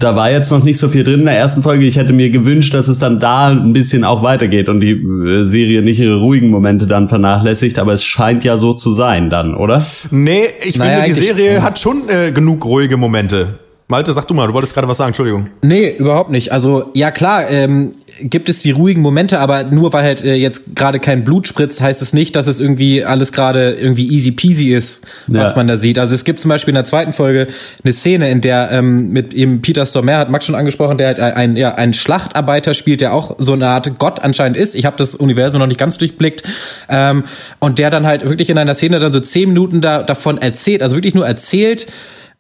[0.03, 1.85] da war jetzt noch nicht so viel drin in der ersten Folge.
[1.85, 5.43] Ich hätte mir gewünscht, dass es dann da ein bisschen auch weitergeht und die äh,
[5.43, 9.55] Serie nicht ihre ruhigen Momente dann vernachlässigt, aber es scheint ja so zu sein dann,
[9.55, 9.81] oder?
[10.11, 13.59] Nee, ich naja, finde, die Serie hat schon äh, genug ruhige Momente.
[13.87, 15.45] Malte, sag du mal, du wolltest gerade was sagen, Entschuldigung.
[15.61, 16.51] Nee, überhaupt nicht.
[16.51, 17.91] Also, ja klar, ähm,
[18.22, 21.82] gibt es die ruhigen Momente, aber nur weil halt äh, jetzt gerade kein Blut spritzt,
[21.82, 25.57] heißt es nicht, dass es irgendwie alles gerade irgendwie easy peasy ist, was ja.
[25.57, 25.97] man da sieht.
[25.97, 27.47] Also es gibt zum Beispiel in der zweiten Folge
[27.84, 31.20] eine Szene, in der ähm, mit eben Peter Stormare, hat Max schon angesprochen, der halt
[31.20, 34.76] ein, ja, ein Schlachtarbeiter spielt, der auch so eine Art Gott anscheinend ist.
[34.76, 36.43] Ich habe das Universum noch nicht ganz durchblickt.
[36.89, 37.24] Ähm,
[37.59, 40.82] und der dann halt wirklich in einer Szene dann so zehn Minuten da, davon erzählt,
[40.82, 41.88] also wirklich nur erzählt,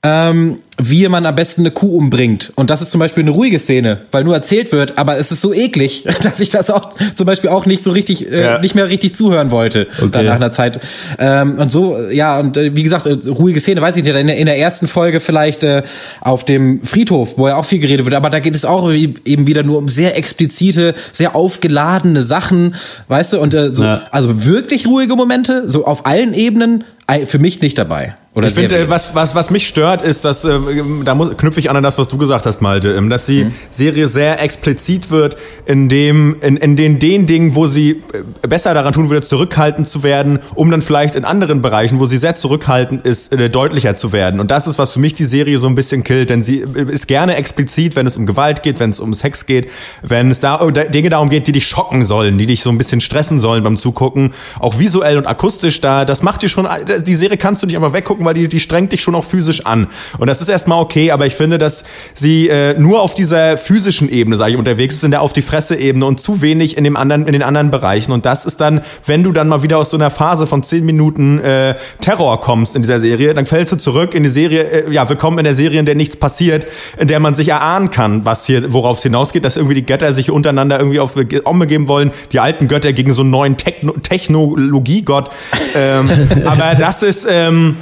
[0.05, 2.51] ähm, wie man am besten eine Kuh umbringt.
[2.55, 5.39] Und das ist zum Beispiel eine ruhige Szene, weil nur erzählt wird, aber es ist
[5.39, 8.59] so eklig, dass ich das auch zum Beispiel auch nicht so richtig, äh, ja.
[8.59, 10.09] nicht mehr richtig zuhören wollte okay.
[10.11, 10.79] dann nach einer Zeit.
[11.19, 14.27] Ähm, und so, ja, und äh, wie gesagt, äh, ruhige Szene, weiß ich nicht, in
[14.27, 15.83] der, in der ersten Folge vielleicht äh,
[16.19, 19.47] auf dem Friedhof, wo ja auch viel geredet wird, aber da geht es auch eben
[19.47, 22.75] wieder nur um sehr explizite, sehr aufgeladene Sachen,
[23.07, 24.01] weißt du, und äh, so, ja.
[24.11, 26.83] also wirklich ruhige Momente, so auf allen Ebenen,
[27.25, 28.15] für mich nicht dabei.
[28.35, 30.59] Oder ich finde, was, was, was mich stört, ist, dass, äh,
[31.03, 33.45] da muss, knüpfe ich an an das, was du gesagt hast, Malte, ähm, dass die
[33.45, 33.51] mhm.
[33.69, 38.73] Serie sehr explizit wird in dem, in, in den, den Dingen, wo sie äh, besser
[38.73, 42.33] daran tun würde, zurückhaltend zu werden, um dann vielleicht in anderen Bereichen, wo sie sehr
[42.33, 44.39] zurückhaltend ist, äh, deutlicher zu werden.
[44.39, 46.91] Und das ist, was für mich die Serie so ein bisschen killt, denn sie äh,
[46.91, 49.69] ist gerne explizit, wenn es um Gewalt geht, wenn es um Sex geht,
[50.01, 52.99] wenn es da Dinge darum geht, die dich schocken sollen, die dich so ein bisschen
[52.99, 56.67] stressen sollen beim Zugucken, auch visuell und akustisch, da, das macht dir schon,
[57.05, 59.65] die Serie kannst du nicht einfach weggucken, weil die, die strengt dich schon auch physisch
[59.65, 59.87] an.
[60.17, 64.09] Und das ist erstmal okay, aber ich finde, dass sie äh, nur auf dieser physischen
[64.09, 66.97] Ebene, sage ich, unterwegs ist, in der auf die Fresse-Ebene und zu wenig in dem
[66.97, 68.11] anderen, in den anderen Bereichen.
[68.11, 70.85] Und das ist dann, wenn du dann mal wieder aus so einer Phase von zehn
[70.85, 74.91] Minuten äh, Terror kommst in dieser Serie, dann fällst du zurück in die Serie, äh,
[74.91, 76.67] ja, willkommen in der Serie, in der nichts passiert,
[76.97, 80.13] in der man sich erahnen kann, was hier, worauf es hinausgeht, dass irgendwie die Götter
[80.13, 83.93] sich untereinander irgendwie auf Omme geben wollen, die alten Götter gegen so einen neuen Techno
[83.93, 85.29] Technologiegott.
[85.75, 86.09] ähm,
[86.45, 87.77] aber das ist, ähm,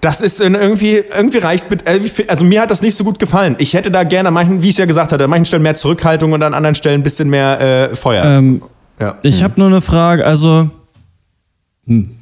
[0.00, 1.84] das ist irgendwie, irgendwie reicht mit,
[2.28, 3.56] also mir hat das nicht so gut gefallen.
[3.58, 5.62] Ich hätte da gerne an manchen, wie ich es ja gesagt hatte, an manchen Stellen
[5.62, 8.24] mehr Zurückhaltung und an anderen Stellen ein bisschen mehr äh, Feuer.
[8.24, 8.62] Ähm,
[9.00, 9.18] ja.
[9.22, 10.70] Ich habe nur eine Frage, also,
[11.86, 12.17] hm,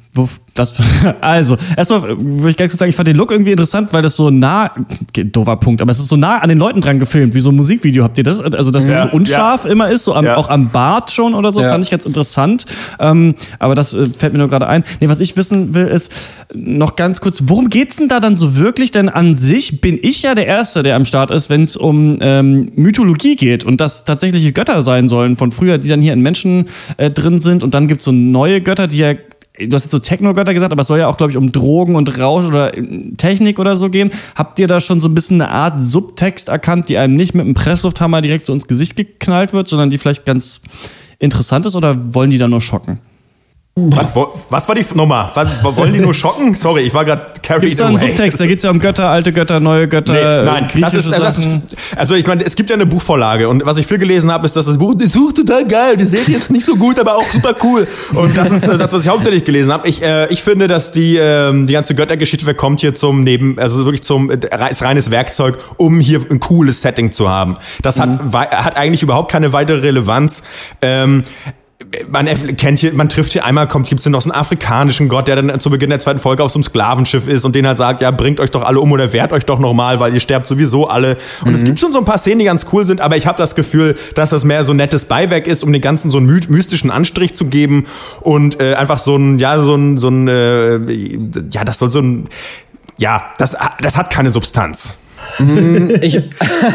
[0.57, 0.73] das,
[1.21, 4.15] also, erstmal würde ich ganz kurz sagen, ich fand den Look irgendwie interessant, weil das
[4.15, 4.71] so nah,
[5.13, 7.55] doofer Punkt, aber es ist so nah an den Leuten dran gefilmt, wie so ein
[7.55, 8.03] Musikvideo.
[8.03, 8.39] Habt ihr das?
[8.39, 9.71] Also, dass ja, es so unscharf ja.
[9.71, 10.37] immer ist, so am, ja.
[10.37, 12.65] auch am Bart schon oder so, fand ich ganz interessant.
[12.99, 14.83] Ähm, aber das äh, fällt mir nur gerade ein.
[14.99, 16.11] Nee, was ich wissen will, ist
[16.53, 18.91] noch ganz kurz, worum geht's denn da dann so wirklich?
[18.91, 22.17] Denn an sich bin ich ja der Erste, der am Start ist, wenn es um
[22.21, 26.21] ähm, Mythologie geht und das tatsächliche Götter sein sollen von früher, die dann hier in
[26.21, 26.65] Menschen
[26.97, 29.13] äh, drin sind und dann gibt's so neue Götter, die ja
[29.59, 31.95] du hast jetzt so Techno-Götter gesagt, aber es soll ja auch, glaube ich, um Drogen
[31.95, 32.71] und Rausch oder
[33.17, 34.11] Technik oder so gehen.
[34.35, 37.45] Habt ihr da schon so ein bisschen eine Art Subtext erkannt, die einem nicht mit
[37.45, 40.61] einem Presslufthammer direkt so ins Gesicht geknallt wird, sondern die vielleicht ganz
[41.19, 42.99] interessant ist oder wollen die da nur schocken?
[43.79, 44.15] Was,
[44.49, 45.29] was, war die Nummer?
[45.35, 46.55] Was, wollen die nur schocken?
[46.55, 48.39] Sorry, ich war gerade carried Gibt's da einen Subtext?
[48.39, 51.37] Da geht es ja um Götter, alte Götter, neue Götter, nee, nein, das ist, das
[51.37, 51.59] ist,
[51.95, 54.55] also ich meine, es gibt ja eine Buchvorlage und was ich viel gelesen habe, ist,
[54.55, 57.27] dass das Buch, das Buch total geil, die seht jetzt nicht so gut, aber auch
[57.31, 57.87] super cool.
[58.15, 59.87] Und das ist äh, das, was ich hauptsächlich gelesen habe.
[59.87, 63.85] Ich, äh, ich finde, dass die, äh, die ganze Göttergeschichte verkommt hier zum Neben, also
[63.85, 67.57] wirklich zum äh, reines Werkzeug, um hier ein cooles Setting zu haben.
[67.83, 68.33] Das mhm.
[68.33, 70.41] hat, hat eigentlich überhaupt keine weitere Relevanz.
[70.81, 71.21] Ähm,
[72.09, 72.25] man
[72.57, 75.35] kennt hier, man trifft hier einmal, kommt, gibt's hier noch so einen afrikanischen Gott, der
[75.35, 78.01] dann zu Beginn der zweiten Folge auf so einem Sklavenschiff ist und den halt sagt,
[78.01, 80.87] ja, bringt euch doch alle um oder wehrt euch doch nochmal, weil ihr sterbt sowieso
[80.87, 81.17] alle.
[81.41, 81.53] Und mhm.
[81.53, 83.53] es gibt schon so ein paar Szenen, die ganz cool sind, aber ich habe das
[83.53, 87.35] Gefühl, dass das mehr so nettes Beiwerk ist, um den ganzen so einen mystischen Anstrich
[87.35, 87.83] zu geben
[88.21, 90.77] und äh, einfach so ein, ja, so ein, so ein, äh,
[91.51, 92.23] ja, das soll so ein,
[92.97, 94.95] ja, das, das hat keine Substanz.
[95.39, 96.19] Mm, ich,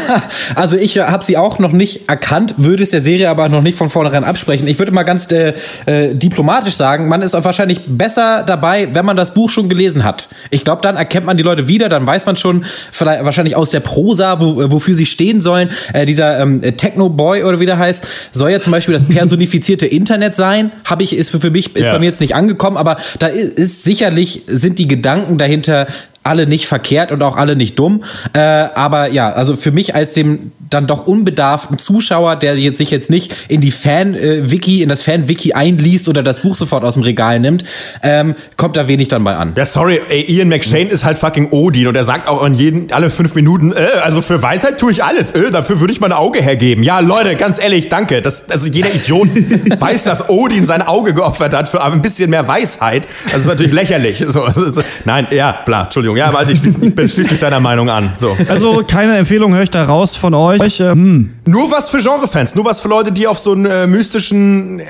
[0.55, 3.77] also ich habe sie auch noch nicht erkannt, würde es der Serie aber noch nicht
[3.77, 4.67] von vornherein absprechen.
[4.67, 5.53] Ich würde mal ganz äh,
[5.85, 10.29] äh, diplomatisch sagen, man ist wahrscheinlich besser dabei, wenn man das Buch schon gelesen hat.
[10.49, 13.71] Ich glaube, dann erkennt man die Leute wieder, dann weiß man schon vielleicht wahrscheinlich aus
[13.71, 15.69] der Prosa, wo, wofür sie stehen sollen.
[15.93, 20.35] Äh, dieser ähm, Techno-Boy oder wie der heißt, soll ja zum Beispiel das personifizierte Internet
[20.35, 20.71] sein.
[20.85, 21.93] Habe ich, ist für mich, ist ja.
[21.93, 25.87] bei mir jetzt nicht angekommen, aber da ist, ist sicherlich, sind die Gedanken dahinter
[26.23, 28.03] alle nicht verkehrt und auch alle nicht dumm.
[28.33, 32.89] Äh, aber ja, also für mich als dem dann doch unbedarften Zuschauer, der jetzt sich
[32.91, 37.03] jetzt nicht in die Fan-Wiki, in das Fan-Wiki einliest oder das Buch sofort aus dem
[37.03, 37.63] Regal nimmt,
[38.01, 39.53] ähm, kommt da wenig dann bei an.
[39.55, 42.91] Ja, sorry, ey, Ian McShane ist halt fucking Odin und er sagt auch an jeden,
[42.91, 46.11] alle fünf Minuten, äh, also für Weisheit tue ich alles, äh, dafür würde ich mein
[46.11, 46.83] Auge hergeben.
[46.83, 48.21] Ja, Leute, ganz ehrlich, danke.
[48.21, 49.27] Das, also jeder Idiot
[49.79, 53.05] weiß, dass Odin sein Auge geopfert hat für ein bisschen mehr Weisheit.
[53.25, 54.23] Das ist natürlich lächerlich.
[54.27, 56.12] So, also, nein, ja, bla, Entschuldigung.
[56.15, 58.13] Ja, aber ich schließe mich, deiner Meinung an.
[58.17, 58.35] So.
[58.49, 60.79] Also keine Empfehlung höre ich da raus von euch euch.
[60.79, 61.31] Äh, hm.
[61.45, 64.85] Nur was für Genrefans, nur was für Leute, die auf so einen äh, mystischen, äh,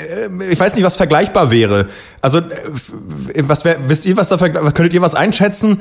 [0.50, 1.88] ich weiß nicht, was vergleichbar wäre.
[2.22, 2.44] Also, äh,
[3.44, 5.80] was wär, wisst ihr, was da könntet ihr was einschätzen?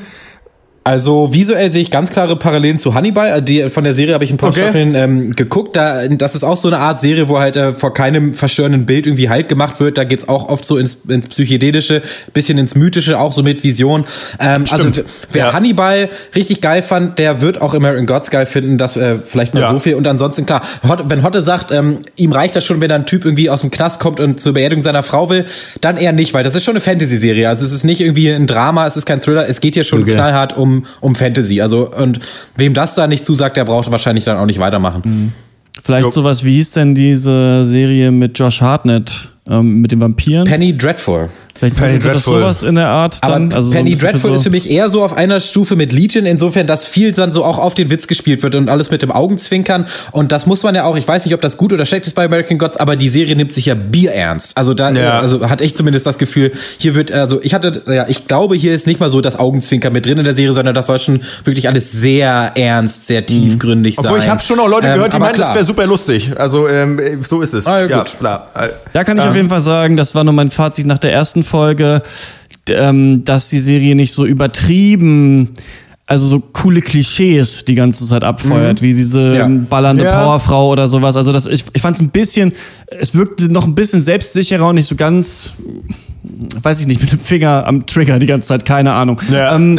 [0.85, 3.39] Also visuell sehe ich ganz klare Parallelen zu Hannibal.
[3.39, 4.62] Äh, die, von der Serie habe ich ein paar okay.
[4.62, 5.76] Staffeln ähm, geguckt.
[5.76, 9.07] Da, das ist auch so eine Art Serie, wo halt äh, vor keinem verstörenden Bild
[9.07, 9.97] irgendwie Halt gemacht wird.
[9.97, 12.03] Da geht's auch oft so ins, ins Psychedelische,
[12.35, 14.05] bisschen ins Mythische, auch so mit Vision.
[14.41, 14.91] Ähm, also
[15.30, 15.53] wer ja.
[15.53, 18.76] Hannibal richtig geil fand, der wird auch American Gods geil finden.
[18.76, 19.68] Das äh, vielleicht mal ja.
[19.68, 19.95] so viel.
[19.95, 23.24] Und ansonsten klar, Hot, wenn Hotte sagt, ähm, ihm reicht das schon, wenn ein Typ
[23.24, 25.45] irgendwie aus dem Knast kommt und zur Beerdigung seiner Frau will,
[25.80, 27.49] dann eher nicht, weil das ist schon eine Fantasy-Serie.
[27.49, 29.49] Also es ist nicht irgendwie ein Drama, es ist kein Thriller.
[29.49, 30.14] Es geht hier schon okay.
[30.14, 31.61] knallhart um um, Fantasy.
[31.61, 32.20] Also, und
[32.57, 35.03] wem das da nicht zusagt, der braucht wahrscheinlich dann auch nicht weitermachen.
[35.05, 35.33] Mhm.
[35.81, 36.11] Vielleicht jo.
[36.11, 40.47] sowas, wie hieß denn diese Serie mit Josh Hartnett, ähm, mit den Vampiren?
[40.47, 41.29] Penny Dreadful.
[41.62, 43.46] Vielleicht Penny das sowas in der Art dann.
[43.46, 45.92] Aber also Penny so Dreadful so ist für mich eher so auf einer Stufe mit
[45.92, 49.02] Legion, insofern, dass viel dann so auch auf den Witz gespielt wird und alles mit
[49.02, 49.86] dem Augenzwinkern.
[50.10, 52.14] Und das muss man ja auch, ich weiß nicht, ob das gut oder schlecht ist
[52.14, 54.56] bei American Gods, aber die Serie nimmt sich ja bierernst.
[54.56, 55.20] Also da, ja.
[55.20, 58.74] also hat ich zumindest das Gefühl, hier wird, also ich hatte, ja, ich glaube, hier
[58.74, 61.20] ist nicht mal so das Augenzwinker mit drin in der Serie, sondern das soll schon
[61.44, 64.02] wirklich alles sehr ernst, sehr tiefgründig mhm.
[64.02, 64.10] sein.
[64.10, 66.32] Obwohl ich habe schon auch Leute ähm, gehört, die meinen, das wäre super lustig.
[66.36, 67.66] Also ähm, so ist es.
[67.68, 68.16] Ah, ja, gut.
[68.20, 68.48] Ja,
[68.92, 71.12] Da kann ich ähm, auf jeden Fall sagen, das war nur mein Fazit nach der
[71.12, 71.51] ersten Folge
[72.68, 75.57] ähm, dass die Serie nicht so übertrieben
[76.12, 78.84] also so coole Klischees die ganze Zeit abfeuert, mhm.
[78.84, 79.48] wie diese ja.
[79.48, 80.22] ballernde ja.
[80.22, 81.16] Powerfrau oder sowas.
[81.16, 82.53] Also das, ich, ich fand es ein bisschen,
[82.86, 85.55] es wirkte noch ein bisschen selbstsicherer und nicht so ganz
[86.62, 89.20] weiß ich nicht, mit dem Finger am Trigger die ganze Zeit, keine Ahnung.
[89.30, 89.78] Ja, ähm.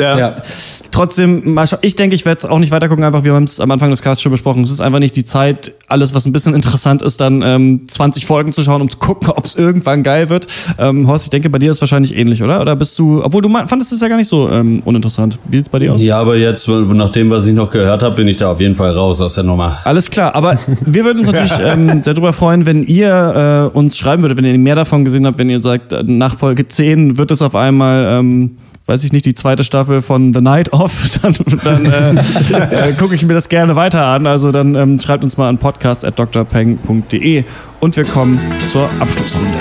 [0.92, 3.90] Trotzdem, ich denke, ich werde es auch nicht weitergucken, einfach, wir haben es am Anfang
[3.92, 4.64] des Casts schon besprochen.
[4.64, 8.26] Es ist einfach nicht die Zeit, alles, was ein bisschen interessant ist, dann ähm, 20
[8.26, 10.48] Folgen zu schauen, um zu gucken, ob es irgendwann geil wird.
[10.78, 12.62] Ähm, Horst, ich denke, bei dir ist es wahrscheinlich ähnlich, oder?
[12.62, 15.38] Oder bist du, obwohl du fandest es ja gar nicht so ähm, uninteressant.
[15.46, 16.02] Wie sieht es bei dir aus?
[16.02, 18.76] Ja, aber jetzt, nach dem, was ich noch gehört habe, bin ich da auf jeden
[18.76, 19.80] Fall raus aus der Nummer.
[19.84, 23.98] Alles klar, aber wir würden uns natürlich ähm, sehr darüber freuen, wenn ihr äh, uns
[23.98, 27.18] schreiben würdet, wenn ihr mehr davon gesehen habt, wenn ihr sagt, äh, nach Folge 10
[27.18, 28.52] wird es auf einmal, ähm,
[28.86, 33.16] weiß ich nicht, die zweite Staffel von The Night Off, dann, dann äh, äh, gucke
[33.16, 34.28] ich mir das gerne weiter an.
[34.28, 37.44] Also dann ähm, schreibt uns mal an podcast.drpeng.de
[37.80, 39.60] und wir kommen zur Abschlussrunde.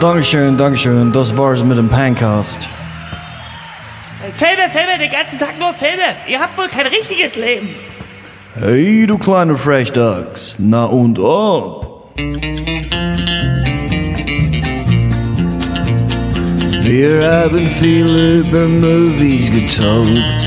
[0.00, 1.12] Dankeschön, Dankeschön.
[1.12, 2.68] Das war's mit dem Pancast.
[4.32, 6.02] Filme, Filme, den ganzen Tag nur Filme.
[6.28, 7.68] Ihr habt wohl kein richtiges Leben.
[8.54, 10.56] Hey, du kleine Frechdachs.
[10.58, 12.12] Na und ob?
[16.84, 20.42] Haben viel über Movies getalkt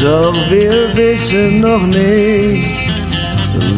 [0.00, 2.68] doch wir wissen noch nicht,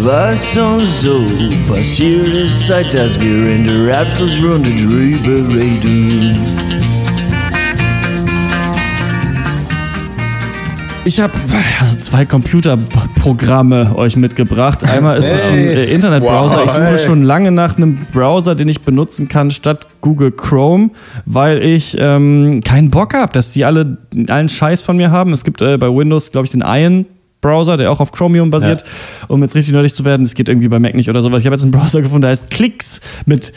[0.03, 1.24] was uns so
[1.68, 6.67] passiert ist, seit dass wir in der Abschlussrunde drüber reden.
[11.09, 11.32] Ich habe
[11.80, 14.84] also zwei Computerprogramme euch mitgebracht.
[14.84, 16.64] Einmal ist es ein äh, Internetbrowser.
[16.66, 20.90] ich suche schon lange nach einem Browser, den ich benutzen kann statt Google Chrome,
[21.24, 23.96] weil ich ähm, keinen Bock habe, dass die alle
[24.28, 25.32] allen Scheiß von mir haben.
[25.32, 27.06] Es gibt äh, bei Windows, glaube ich, den Iron
[27.41, 28.89] Browser, der auch auf Chromium basiert, ja.
[29.28, 30.24] um jetzt richtig nerdig zu werden.
[30.24, 31.41] Das geht irgendwie bei Mac nicht oder sowas.
[31.41, 33.53] Ich habe jetzt einen Browser gefunden, der heißt Clicks mit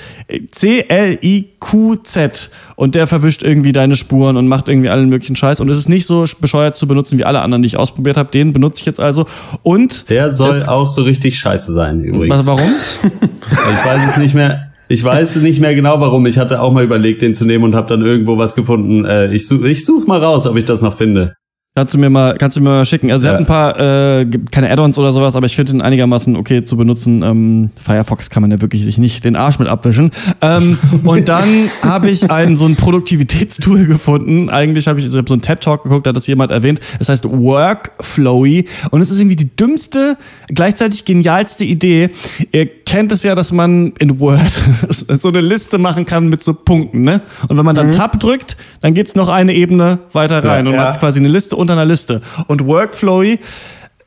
[0.52, 5.62] C-L-I-Q-Z und der verwischt irgendwie deine Spuren und macht irgendwie allen möglichen Scheiß.
[5.62, 8.30] Und es ist nicht so bescheuert zu benutzen wie alle anderen, die ich ausprobiert habe.
[8.30, 9.26] Den benutze ich jetzt also.
[9.64, 12.36] Und der soll auch so richtig scheiße sein übrigens.
[12.36, 12.62] Was, warum?
[13.04, 14.68] ich weiß es nicht mehr.
[14.90, 16.26] Ich weiß nicht mehr genau warum.
[16.26, 19.06] Ich hatte auch mal überlegt, den zu nehmen und habe dann irgendwo was gefunden.
[19.06, 21.36] Äh, ich suche ich such mal raus, ob ich das noch finde.
[21.74, 23.10] Kannst du mir mal, kannst du mir mal schicken.
[23.14, 23.32] Also, ja.
[23.32, 26.66] sie hat ein paar, äh, keine Add-ons oder sowas, aber ich finde ihn einigermaßen okay
[26.66, 27.24] zu benutzen.
[27.24, 30.12] Ähm, Firefox kann man ja wirklich sich nicht den Arsch mit abwischen.
[30.42, 34.50] Ähm, und dann habe ich ein so ein Produktivitätstool gefunden.
[34.50, 36.82] Eigentlich habe ich, ich hab so einen TED-Talk geguckt, da hat das jemand erwähnt.
[37.00, 40.18] Es heißt Workflowy und es ist irgendwie die dümmste,
[40.50, 42.10] gleichzeitig genialste Idee.
[42.52, 46.54] Ihr kennt es ja, dass man in Word so eine Liste machen kann mit so
[46.54, 47.22] Punkten, ne?
[47.48, 47.94] Und wenn man dann mhm.
[47.94, 50.90] Tab drückt, dann geht's noch eine Ebene weiter rein ja, und man ja.
[50.90, 52.20] hat quasi eine Liste unter einer Liste.
[52.48, 53.40] Und Workflowy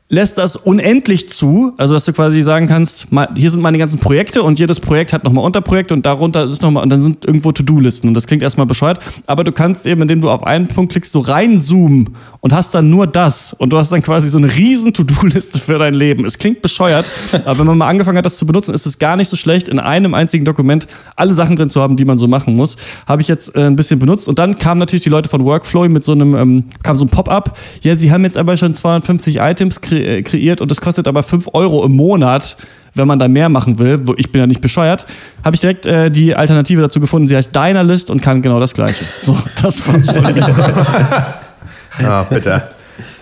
[0.07, 4.43] lässt das unendlich zu, also dass du quasi sagen kannst, hier sind meine ganzen Projekte
[4.43, 8.09] und jedes Projekt hat nochmal Unterprojekte und darunter ist nochmal, und dann sind irgendwo To-Do-Listen
[8.09, 11.11] und das klingt erstmal bescheuert, aber du kannst eben, indem du auf einen Punkt klickst,
[11.11, 12.09] so reinzoomen
[12.41, 15.79] und hast dann nur das und du hast dann quasi so eine riesen To-Do-Liste für
[15.79, 16.23] dein Leben.
[16.23, 17.09] Es klingt bescheuert,
[17.45, 19.67] aber wenn man mal angefangen hat, das zu benutzen, ist es gar nicht so schlecht,
[19.69, 20.85] in einem einzigen Dokument
[21.15, 22.77] alle Sachen drin zu haben, die man so machen muss.
[23.07, 25.89] Habe ich jetzt äh, ein bisschen benutzt und dann kamen natürlich die Leute von Workflow
[25.89, 29.37] mit so einem, ähm, kam so ein Pop-up, ja, sie haben jetzt aber schon 250
[29.37, 32.57] Items kre äh, kreiert und es kostet aber 5 Euro im Monat
[32.95, 35.05] wenn man da mehr machen will, wo ich bin ja nicht bescheuert,
[35.43, 37.27] habe ich direkt äh, die Alternative dazu gefunden.
[37.27, 39.03] Sie heißt Dynalyst und kann genau das Gleiche.
[39.21, 40.55] So, das war's von mir.
[42.03, 42.61] Ah, bitte.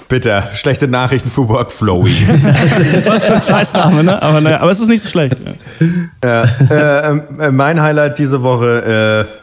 [0.08, 2.12] Bitte, schlechte Nachrichten für Workflowy.
[3.06, 4.22] Was für ein Scheißname, ne?
[4.22, 5.38] Aber, naja, aber es ist nicht so schlecht.
[6.24, 6.44] Ja.
[6.44, 9.43] Äh, äh, mein Highlight diese Woche, äh,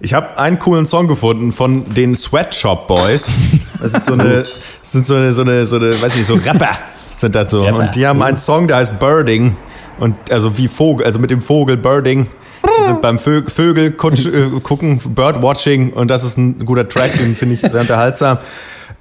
[0.00, 3.30] ich habe einen coolen Song gefunden von den Sweatshop Boys.
[3.78, 4.42] Das ist so eine,
[4.80, 6.70] das sind so eine, so eine, so eine, weiß nicht, so Rapper
[7.14, 7.62] sind das so.
[7.62, 7.78] Rapper.
[7.78, 9.54] Und die haben einen Song, der heißt Birding.
[9.98, 12.26] Und also wie Vogel, also mit dem Vogel Birding.
[12.80, 17.34] Die sind beim Vö Vögel äh, gucken, Birdwatching und das ist ein guter Track, den
[17.34, 18.38] finde ich sehr unterhaltsam.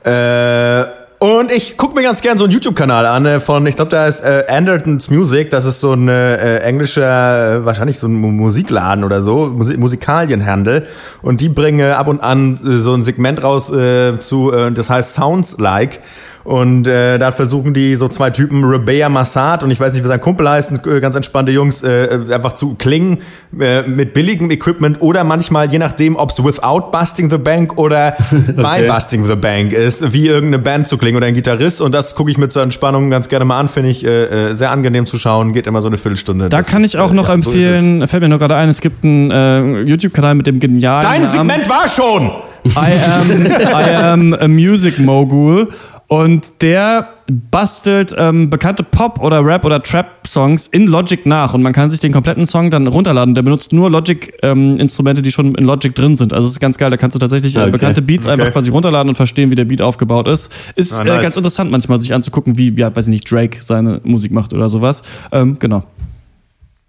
[0.03, 0.85] Äh,
[1.19, 4.05] und ich gucke mir ganz gern so einen YouTube-Kanal an äh, von, ich glaube, da
[4.05, 5.49] ist äh, Anderton's Music.
[5.49, 10.85] Das ist so ein äh, englischer, äh, wahrscheinlich so ein Musikladen oder so, Musik Musikalienhandel.
[11.21, 14.89] Und die bringen ab und an äh, so ein Segment raus äh, zu, äh, das
[14.89, 16.01] heißt Sounds Like.
[16.45, 20.07] Und äh, da versuchen die so zwei Typen, Rebea Massad und ich weiß nicht, wie
[20.07, 23.17] sein Kumpel heißt, äh, ganz entspannte Jungs, äh, einfach zu klingen
[23.59, 28.11] äh, mit billigem Equipment oder manchmal, je nachdem, ob es without busting the bank oder
[28.55, 28.87] by okay.
[28.87, 31.81] busting the bank ist, wie irgendeine Band zu klingen oder ein Gitarrist.
[31.81, 34.53] Und das gucke ich mit zur Entspannung ganz gerne mal an, finde ich äh, äh,
[34.53, 36.49] sehr angenehm zu schauen, geht immer so eine Viertelstunde.
[36.49, 38.69] Da das kann ist, ich auch noch ja, empfehlen, so fällt mir nur gerade ein,
[38.69, 42.29] es gibt einen äh, YouTube-Kanal mit dem genialen Dein Segment war schon!
[42.65, 45.67] I am, I am a Music Mogul
[46.07, 51.55] und der bastelt ähm, bekannte Pop- oder Rap- oder Trap-Songs in Logic nach.
[51.55, 53.33] Und man kann sich den kompletten Song dann runterladen.
[53.33, 56.33] Der benutzt nur Logic-Instrumente, ähm, die schon in Logic drin sind.
[56.33, 56.91] Also es ist ganz geil.
[56.91, 57.71] Da kannst du tatsächlich äh, okay.
[57.71, 58.33] bekannte Beats okay.
[58.33, 60.51] einfach quasi runterladen und verstehen, wie der Beat aufgebaut ist.
[60.75, 61.19] Ist ah, äh, nice.
[61.19, 64.53] äh, ganz interessant manchmal, sich anzugucken, wie, ja, weiß ich nicht, Drake seine Musik macht
[64.53, 65.01] oder sowas.
[65.31, 65.83] Ähm, genau.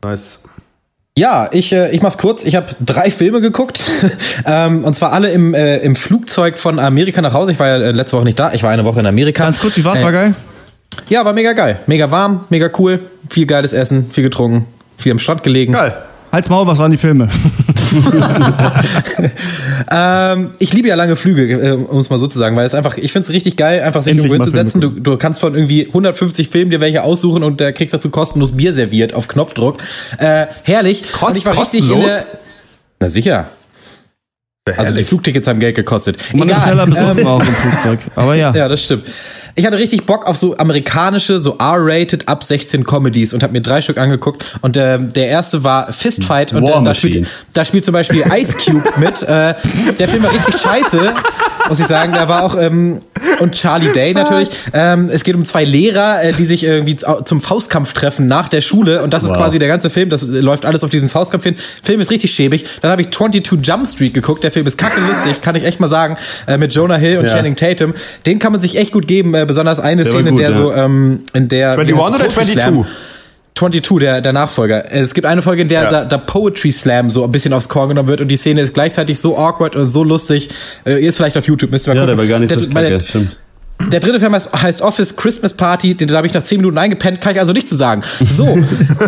[0.03, 0.41] Nice.
[1.19, 2.45] Ja, ich, äh, ich mach's kurz.
[2.45, 3.81] Ich habe drei Filme geguckt.
[4.45, 7.53] ähm, und zwar alle im, äh, im Flugzeug von Amerika nach Hause.
[7.53, 8.53] Ich war ja äh, letzte Woche nicht da.
[8.53, 9.45] Ich war eine Woche in Amerika.
[9.45, 10.01] Ganz kurz, wie war's?
[10.01, 10.35] Äh, war geil?
[11.09, 11.79] Ja, war mega geil.
[11.87, 13.01] Mega warm, mega cool.
[13.31, 14.67] Viel geiles Essen, viel getrunken,
[14.99, 15.73] viel am Strand gelegen.
[15.73, 15.95] Geil.
[16.33, 17.29] Halt's Maul, was waren die Filme?
[19.91, 22.75] ähm, ich liebe ja lange Flüge, äh, um es mal so zu sagen, weil es
[22.75, 24.81] einfach, ich finde es richtig geil, einfach sich irgendwo hinzusetzen.
[24.81, 28.53] Du, du kannst von irgendwie 150 Filmen dir welche aussuchen und da kriegst dazu kostenlos
[28.53, 29.79] Bier serviert auf Knopfdruck.
[30.19, 31.13] Äh, herrlich.
[31.13, 32.05] Kost, und ich war kostenlos?
[32.05, 32.39] richtig der,
[33.01, 33.49] Na sicher.
[34.77, 36.17] Also die Flugtickets haben Geld gekostet.
[36.33, 36.59] Und man Egal.
[36.59, 38.01] ist schneller besoffen ähm, auch im Flugzeug.
[38.17, 38.53] Aber ja.
[38.55, 39.05] Ja, das stimmt.
[39.59, 43.63] Ich hatte richtig Bock auf so amerikanische, so R-rated ab 16 Comedies und habe mir
[43.63, 44.45] drei Stück angeguckt.
[44.61, 48.55] Und äh, der erste war Fistfight und äh, da, spielt, da spielt zum Beispiel Ice
[48.55, 49.23] Cube mit.
[49.23, 49.55] Äh,
[49.99, 51.15] der Film war richtig scheiße,
[51.71, 52.13] muss ich sagen.
[52.13, 52.55] Der war auch
[53.41, 54.49] und Charlie Day natürlich.
[54.72, 58.61] Ähm, es geht um zwei Lehrer, äh, die sich irgendwie zum Faustkampf treffen nach der
[58.61, 59.32] Schule und das wow.
[59.32, 60.09] ist quasi der ganze Film.
[60.09, 61.57] Das läuft alles auf diesen Faustkampf hin.
[61.82, 62.64] Film ist richtig schäbig.
[62.80, 64.45] Dann habe ich 22 Jump Street geguckt.
[64.45, 66.16] Der Film ist kacke lustig, kann ich echt mal sagen.
[66.47, 67.32] Äh, mit Jonah Hill und ja.
[67.32, 67.95] Channing Tatum.
[68.26, 69.34] Den kann man sich echt gut geben.
[69.34, 70.57] Äh, besonders eine der Szene, gut, in der ja.
[70.57, 72.87] so, ähm, in der 21 oder 22?
[73.57, 74.93] 22, der, der Nachfolger.
[74.93, 75.91] Es gibt eine Folge, in der ja.
[75.91, 78.75] der, der Poetry Slam so ein bisschen aufs Korn genommen wird und die Szene ist
[78.75, 80.51] gleichzeitig so awkward und so lustig.
[80.85, 82.09] Äh, ihr ist vielleicht auf YouTube, müsst ihr mal gucken.
[82.11, 83.37] Ja, der war gar nicht der, so kacke, stimmt.
[83.93, 87.20] Der dritte Film heißt Office Christmas Party, den da habe ich nach 10 Minuten eingepennt,
[87.20, 88.03] kann ich also nicht zu sagen.
[88.24, 88.59] So,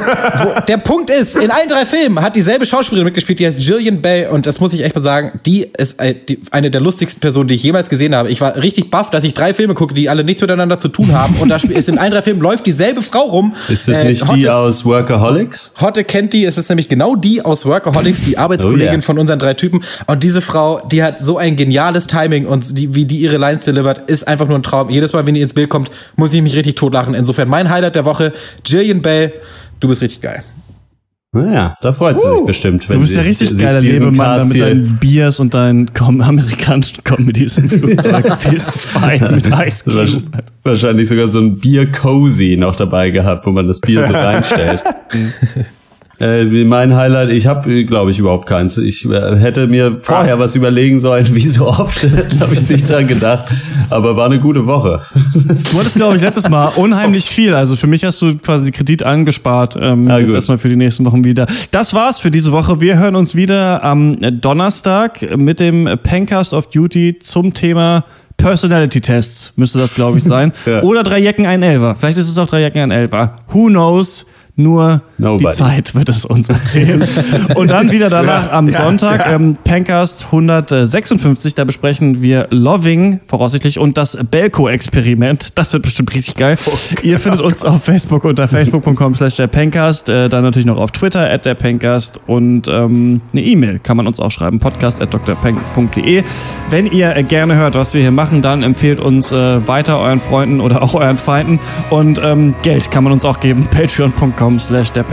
[0.68, 4.28] der Punkt ist, in allen drei Filmen hat dieselbe Schauspielerin mitgespielt, die heißt Gillian Bell
[4.28, 7.62] und das muss ich echt mal sagen, die ist eine der lustigsten Personen, die ich
[7.62, 8.28] jemals gesehen habe.
[8.30, 11.12] Ich war richtig baff, dass ich drei Filme gucke, die alle nichts miteinander zu tun
[11.12, 13.54] haben und da ist in allen drei Filmen läuft dieselbe Frau rum.
[13.68, 15.72] Ist das äh, nicht Hotte, die aus Workaholics?
[15.80, 19.02] Hotte kennt die, es ist nämlich genau die aus Workaholics, die Arbeitskollegin oh yeah.
[19.02, 22.94] von unseren drei Typen und diese Frau, die hat so ein geniales Timing und die,
[22.94, 24.90] wie die ihre Lines delivert, ist einfach nur ein Traum.
[24.90, 27.14] Jedes Mal, wenn die ins Bild kommt, muss ich mich richtig totlachen.
[27.14, 28.32] Insofern mein Highlight der Woche,
[28.64, 29.32] Jillian Bell,
[29.80, 30.42] du bist richtig geil.
[31.30, 32.86] Naja, da freut sie uh, sich bestimmt.
[32.90, 38.34] du bist ja richtig geiler Lebemann mit deinen Biers und deinen amerikanischen Comedies im Flugzeug.
[38.34, 40.22] Fistfight mit Ice Cube.
[40.62, 44.82] Wahrscheinlich sogar so ein Bier-Cozy noch dabei gehabt, wo man das Bier so reinstellt.
[46.20, 48.76] Äh, mein Highlight, ich habe, glaube ich, überhaupt keins.
[48.76, 52.04] Ich äh, hätte mir vorher was überlegen sollen, wie so oft.
[52.38, 53.48] da habe ich nicht dran gedacht.
[53.88, 55.02] Aber war eine gute Woche.
[55.32, 57.54] du hattest, glaube ich, letztes Mal unheimlich viel.
[57.54, 59.76] Also für mich hast du quasi Kredit angespart.
[59.80, 61.46] Ähm, ja, jetzt erstmal für die nächsten Wochen wieder.
[61.70, 62.80] Das war's für diese Woche.
[62.80, 68.04] Wir hören uns wieder am Donnerstag mit dem Pencast of Duty zum Thema
[68.36, 69.52] Personality Tests.
[69.56, 70.52] Müsste das, glaube ich, sein.
[70.66, 70.82] ja.
[70.82, 71.94] Oder drei Jacken, ein Elfer.
[71.94, 73.36] Vielleicht ist es auch drei Jacken, ein Elfer.
[73.52, 74.26] Who knows?
[74.61, 75.44] Nur Nobody.
[75.44, 77.00] die Zeit wird es uns erzählen.
[77.54, 79.36] Und dann wieder danach ja, am Sonntag, ja.
[79.36, 85.56] ähm, Pencast 156, da besprechen wir Loving voraussichtlich und das Belko-Experiment.
[85.56, 86.59] Das wird bestimmt richtig geil.
[86.66, 90.78] Oh Ihr findet uns auf Facebook unter facebook.com slash der Pencast, äh, dann natürlich noch
[90.78, 95.00] auf Twitter at der Pencast und ähm, eine E-Mail kann man uns auch schreiben, podcast
[95.00, 96.24] at drpenk.de.
[96.68, 100.18] Wenn ihr äh, gerne hört, was wir hier machen, dann empfehlt uns äh, weiter euren
[100.18, 104.59] Freunden oder auch euren Feinden und ähm, Geld kann man uns auch geben, patreon.com patreon.com
[104.59, 105.05] slash der.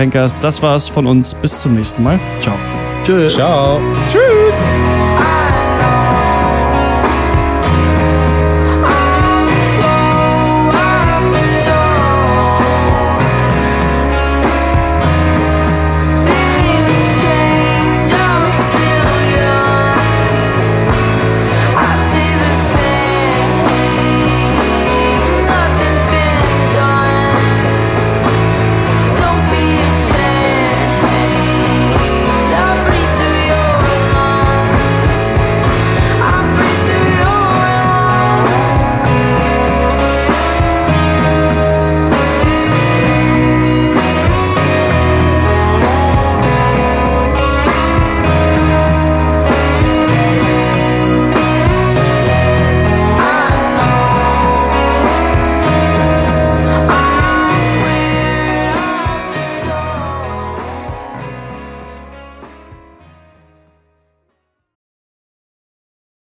[0.42, 1.34] Das war's von uns.
[1.34, 2.20] Bis zum nächsten Mal.
[2.40, 2.58] Ciao.
[3.04, 3.34] Tschüss.
[3.34, 3.80] Ciao.
[4.08, 4.95] Tschüss.